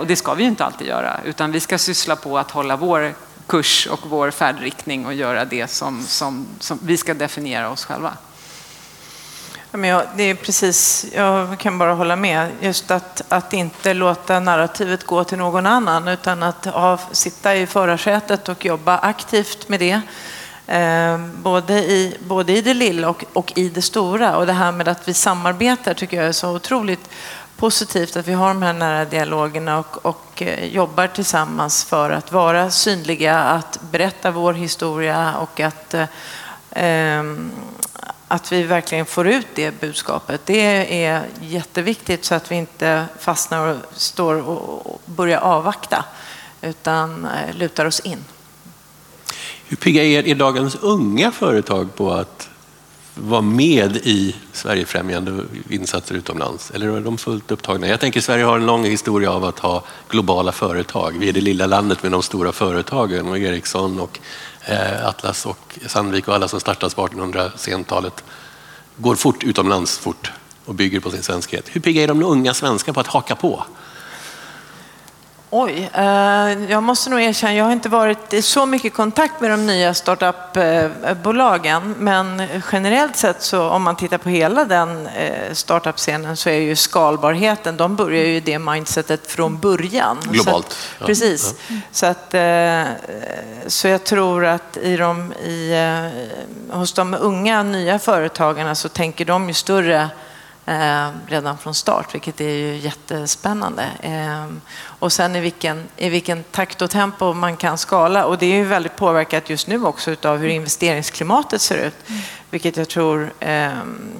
[0.00, 2.76] Och det ska vi ju inte alltid göra, utan vi ska syssla på att hålla
[2.76, 3.14] vår
[3.46, 8.16] kurs och vår färdriktning och göra det som, som, som vi ska definiera oss själva.
[9.74, 12.50] Men jag, det är precis, jag kan bara hålla med.
[12.60, 17.66] Just att, att inte låta narrativet gå till någon annan utan att ha, sitta i
[17.66, 20.00] förarsätet och jobba aktivt med det.
[20.66, 24.36] Eh, både, i, både i det lilla och, och i det stora.
[24.36, 27.10] Och det här med att vi samarbetar tycker jag är så otroligt
[27.62, 32.32] positivt att vi har de här nära dialogerna och, och eh, jobbar tillsammans för att
[32.32, 36.06] vara synliga, att berätta vår historia och att, eh,
[36.70, 37.50] ehm,
[38.28, 40.40] att vi verkligen får ut det budskapet.
[40.44, 46.04] Det är jätteviktigt så att vi inte fastnar och står och börjar avvakta
[46.62, 48.24] utan eh, lutar oss in.
[49.66, 52.48] Hur pigga är, är dagens unga företag på att
[53.14, 56.70] vara med i Sverigefrämjande insatser utomlands?
[56.70, 57.88] Eller är de fullt upptagna?
[57.88, 61.16] Jag tänker Sverige har en lång historia av att ha globala företag.
[61.18, 64.18] Vi är det lilla landet med de stora företagen och Ericsson och
[64.64, 68.24] eh, Atlas och Sandvik och alla som startades på 1800-talet
[68.96, 70.32] går fort utomlands fort
[70.64, 71.68] och bygger på sin svenskhet.
[71.72, 73.64] Hur pigga är de unga svenskar på att haka på?
[75.54, 79.50] Oj, eh, jag måste nog erkänna, jag har inte varit i så mycket kontakt med
[79.50, 82.42] de nya startup-bolagen, men
[82.72, 87.76] generellt sett så om man tittar på hela den eh, startup-scenen så är ju skalbarheten,
[87.76, 90.18] de börjar ju det mindsetet från början.
[90.22, 90.66] Globalt.
[90.66, 91.06] Att, ja.
[91.06, 91.54] Precis.
[91.68, 91.76] Ja.
[91.92, 92.84] Så, att, eh,
[93.66, 95.74] så jag tror att i de, i,
[96.70, 100.08] hos de unga nya företagarna så tänker de ju större
[100.66, 103.86] Eh, redan från start, vilket är ju jättespännande.
[104.00, 104.46] Eh,
[105.02, 108.24] och sen i vilken, i vilken takt och tempo man kan skala.
[108.24, 112.22] Och det är ju väldigt påverkat just nu också av hur investeringsklimatet ser ut, mm.
[112.50, 113.70] vilket jag tror eh,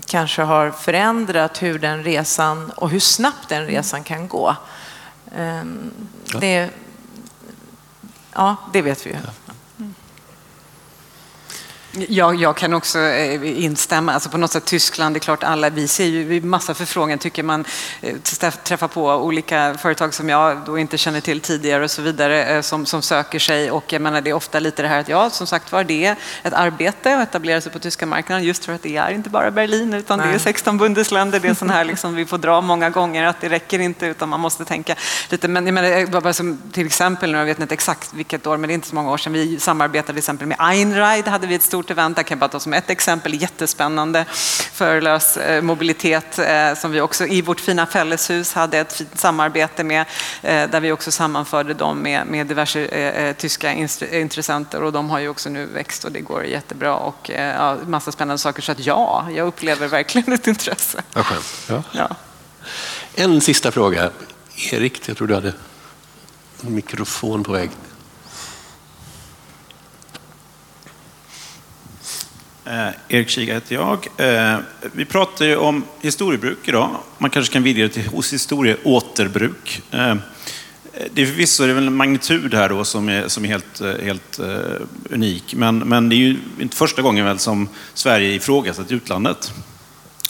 [0.07, 4.57] kanske har förändrat hur den resan och hur snabbt den resan kan gå.
[5.37, 5.63] Eh,
[6.41, 6.71] det,
[8.33, 9.17] ja, det vet vi ju.
[11.95, 14.13] Ja, jag kan också eh, instämma.
[14.13, 17.43] Alltså på något sätt Tyskland, det är klart alla, vi ser ju massa förfrågningar, tycker
[17.43, 17.65] man
[18.01, 18.17] eh,
[18.65, 22.61] träffar på olika företag som jag då inte känner till tidigare och så vidare eh,
[22.61, 25.31] som, som söker sig och jag menar det är ofta lite det här att ja,
[25.31, 28.73] som sagt var, det är ett arbete att etablera sig på tyska marknaden just för
[28.73, 30.29] att det är inte bara Berlin utan Nej.
[30.29, 33.41] det är 16 bundesländer, det är sån här liksom vi får dra många gånger att
[33.41, 34.95] det räcker inte utan man måste tänka
[35.29, 35.49] lite.
[35.49, 38.73] Men jag menar, bara som till exempel, jag vet inte exakt vilket år, men det
[38.73, 41.63] är inte så många år sedan, vi samarbetade till exempel med Einride, hade vi ett
[41.63, 42.17] stort stort event.
[42.17, 44.25] Jag kan bara ta som ett exempel, jättespännande
[44.73, 49.85] förelös eh, mobilitet eh, som vi också i vårt fina fälleshus hade ett fint samarbete
[49.85, 50.01] med
[50.43, 53.73] eh, där vi också sammanförde dem med, med diverse tyska
[54.13, 58.13] intressenter och de har ju också nu växt och det går jättebra och ja, massa
[58.13, 58.63] spännande saker.
[58.63, 61.03] Så att ja, jag upplever verkligen ett intresse.
[61.15, 61.83] Ja.
[61.93, 62.09] Ja.
[63.15, 64.11] En sista fråga.
[64.73, 65.55] Erik, jag tror du hade
[66.67, 67.71] en mikrofon på väg.
[72.65, 74.09] Eh, Erik Kiga heter jag.
[74.17, 74.59] Eh,
[74.93, 76.97] vi pratar ju om historiebruk idag.
[77.19, 79.83] Man kanske kan vidga det till hos historieåterbruk.
[79.91, 80.15] Eh,
[81.15, 83.81] det är förvisso det är väl en magnitud här då som är, som är helt,
[83.81, 84.47] eh, helt eh,
[85.11, 85.55] unik.
[85.55, 89.53] Men, men det är ju inte första gången väl som Sverige ifrågasatt utlandet.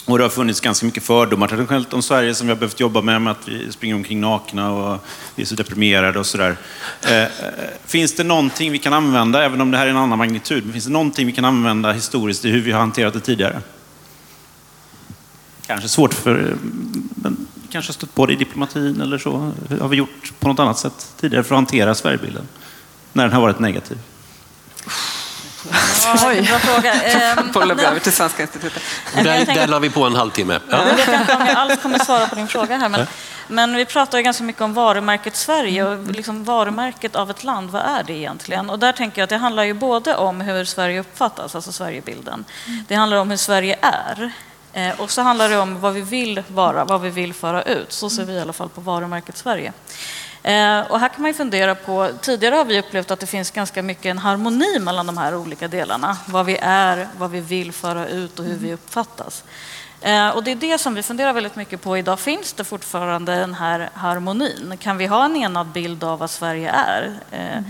[0.05, 3.01] Och det har funnits ganska mycket fördomar traditionellt om Sverige som vi har behövt jobba
[3.01, 6.57] med, med att vi springer omkring nakna och vi är så deprimerade och sådär.
[7.01, 7.29] Eh, eh,
[7.85, 10.73] finns det någonting vi kan använda, även om det här är en annan magnitud, men
[10.73, 13.61] finns det någonting vi kan använda historiskt i hur vi har hanterat det tidigare?
[15.67, 16.39] Kanske svårt för...
[16.39, 16.55] Eh,
[17.15, 19.51] men kanske har stött på det i diplomatin eller så.
[19.79, 22.47] Har vi gjort på något annat sätt tidigare för att hantera Sverigebilden?
[23.13, 23.97] När den har varit negativ?
[26.05, 26.93] Ja, vilken bra fråga.
[26.93, 28.83] Ehm, Bollar vi över till Svenska institutet.
[29.15, 30.59] Där, där la vi på en halvtimme.
[30.69, 30.87] Ja.
[30.87, 33.07] Jag vet inte om jag alls kommer svara på din fråga här, men,
[33.47, 37.69] men vi pratar ju ganska mycket om varumärket Sverige och liksom varumärket av ett land.
[37.69, 38.69] Vad är det egentligen?
[38.69, 42.45] Och där tänker jag att det handlar ju både om hur Sverige uppfattas, alltså Sverigebilden.
[42.87, 44.31] Det handlar om hur Sverige är.
[44.73, 47.91] Eh, Och så handlar det om vad vi vill vara, vad vi vill föra ut.
[47.93, 49.73] Så ser vi i alla fall på varumärket Sverige.
[50.43, 53.81] Eh, Och här kan man fundera på, tidigare har vi upplevt att det finns ganska
[53.83, 56.17] mycket en harmoni mellan de här olika delarna.
[56.25, 59.43] Vad vi är, vad vi vill föra ut och hur vi uppfattas.
[60.01, 62.19] Eh, Och det är det som vi funderar väldigt mycket på idag.
[62.19, 64.77] Finns det fortfarande den här harmonin?
[64.79, 67.13] Kan vi ha en enad bild av vad Sverige är?
[67.31, 67.61] Eh,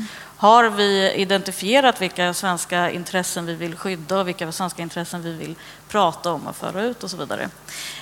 [0.43, 5.55] har vi identifierat vilka svenska intressen vi vill skydda och vilka svenska intressen vi vill
[5.87, 7.49] prata om och föra ut och så vidare?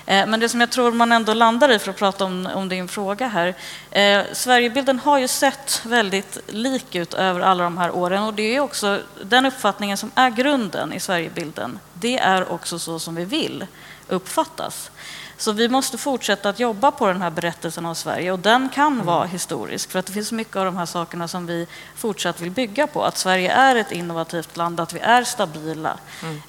[0.06, 2.70] Eh, men det som jag tror man ändå landar i, för att prata om, om
[2.70, 3.56] din fråga här,
[3.92, 8.56] eh, Sverigebilden har ju sett väldigt lik ut över alla de här åren och det
[8.56, 11.80] är också den uppfattningen som är grunden i Sverigebilden.
[11.94, 13.66] Det är också så som vi vill
[14.08, 14.92] uppfattas.
[15.42, 19.06] Så vi måste fortsätta att jobba på den här berättelsen av Sverige och den kan
[19.06, 22.52] vara historisk för att det finns mycket av de här sakerna som vi fortsatt vill
[22.52, 23.04] bygga på.
[23.04, 25.98] Att Sverige är ett innovativt land, att vi är stabila,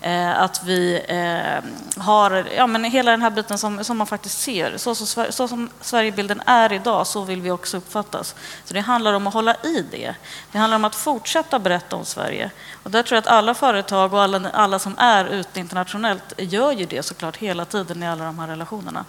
[0.00, 4.40] eh, att vi eh, har ja, men hela den här biten som, som man faktiskt
[4.40, 4.76] ser.
[4.76, 8.34] Så, som Sver- så som Sverigebilden är idag, så vill vi också uppfattas.
[8.64, 10.14] Så det handlar om att hålla i det.
[10.52, 12.50] Det handlar om att fortsätta berätta om Sverige.
[12.82, 16.72] Och där tror jag att alla företag och alla, alla som är ute internationellt gör
[16.72, 19.04] ju det såklart hela tiden i alla de här relationerna personerna.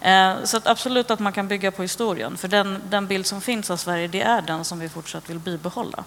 [0.00, 3.40] Eh, så att absolut att man kan bygga på historien, för den, den bild som
[3.40, 6.04] finns av Sverige, det är den som vi fortsatt vill bibehålla.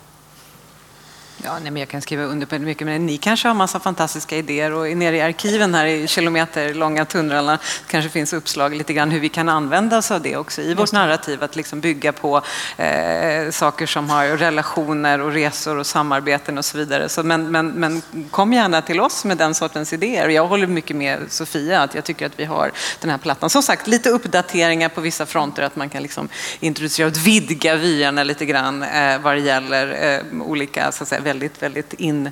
[1.44, 4.38] Ja, nej, men jag kan skriva under på mycket, men ni kanske har massa fantastiska
[4.38, 9.20] idéer och nere i arkiven här i kilometerlånga tunnlarna kanske finns uppslag lite grann hur
[9.20, 12.42] vi kan använda oss av det också i vårt narrativ, att liksom bygga på
[12.78, 17.10] eh, saker som har relationer och resor och samarbeten och så vidare.
[17.10, 20.30] Så, men, men, men kom gärna till oss med den sortens idéer.
[20.30, 22.72] Jag håller mycket med Sofia, att jag tycker att vi har
[23.02, 23.50] den här plattan.
[23.50, 26.30] Som sagt, lite uppdateringar på vissa fronter, att man kan liksom
[26.60, 31.22] introducera och vidga vyerna lite grann eh, vad det gäller eh, olika så att säga,
[31.30, 32.30] väldigt, väldigt in,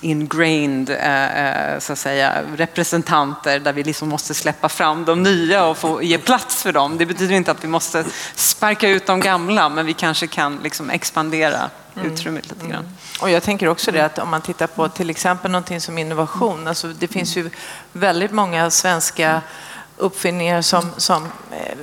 [0.00, 5.66] ingrained eh, eh, så att säga, representanter där vi liksom måste släppa fram de nya
[5.66, 6.98] och få ge plats för dem.
[6.98, 10.90] Det betyder inte att vi måste sparka ut de gamla, men vi kanske kan liksom
[10.90, 11.70] expandera
[12.04, 12.88] utrymmet lite grann.
[13.20, 16.68] Och jag tänker också det att om man tittar på till exempel någonting som innovation,
[16.68, 17.50] alltså det finns ju
[17.92, 19.42] väldigt många svenska
[20.00, 21.78] uppfinningar som, som eh,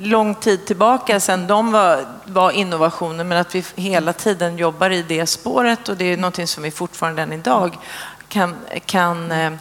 [0.00, 5.02] lång tid tillbaka sedan de var, var innovationer men att vi hela tiden jobbar i
[5.02, 7.78] det spåret och det är någonting som vi fortfarande än idag
[8.28, 8.56] kan,
[8.86, 9.52] kan eh,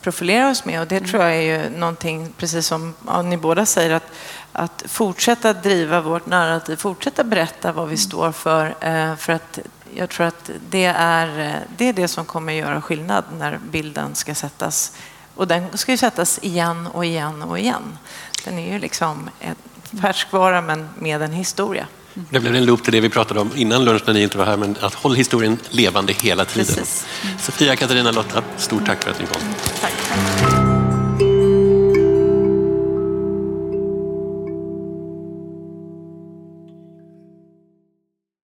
[0.00, 3.66] profilera oss med och det tror jag är ju någonting, precis som ja, ni båda
[3.66, 4.12] säger, att,
[4.52, 9.58] att fortsätta driva vårt narrativ, fortsätta berätta vad vi står för, eh, för att
[9.94, 14.34] jag tror att det är, det är det som kommer göra skillnad när bilden ska
[14.34, 14.92] sättas.
[15.36, 17.98] Och den ska ju sättas igen och igen och igen.
[18.44, 19.54] Den är ju liksom en
[20.00, 21.86] färskvara men med en historia.
[22.30, 24.44] Det blev en loop till det vi pratade om innan lunch när ni inte var
[24.44, 26.66] här, men att hålla historien levande hela tiden.
[26.66, 27.06] Precis.
[27.40, 29.40] Sofia, Katarina, Lotta, stort tack för att ni kom.
[29.80, 29.92] Tack.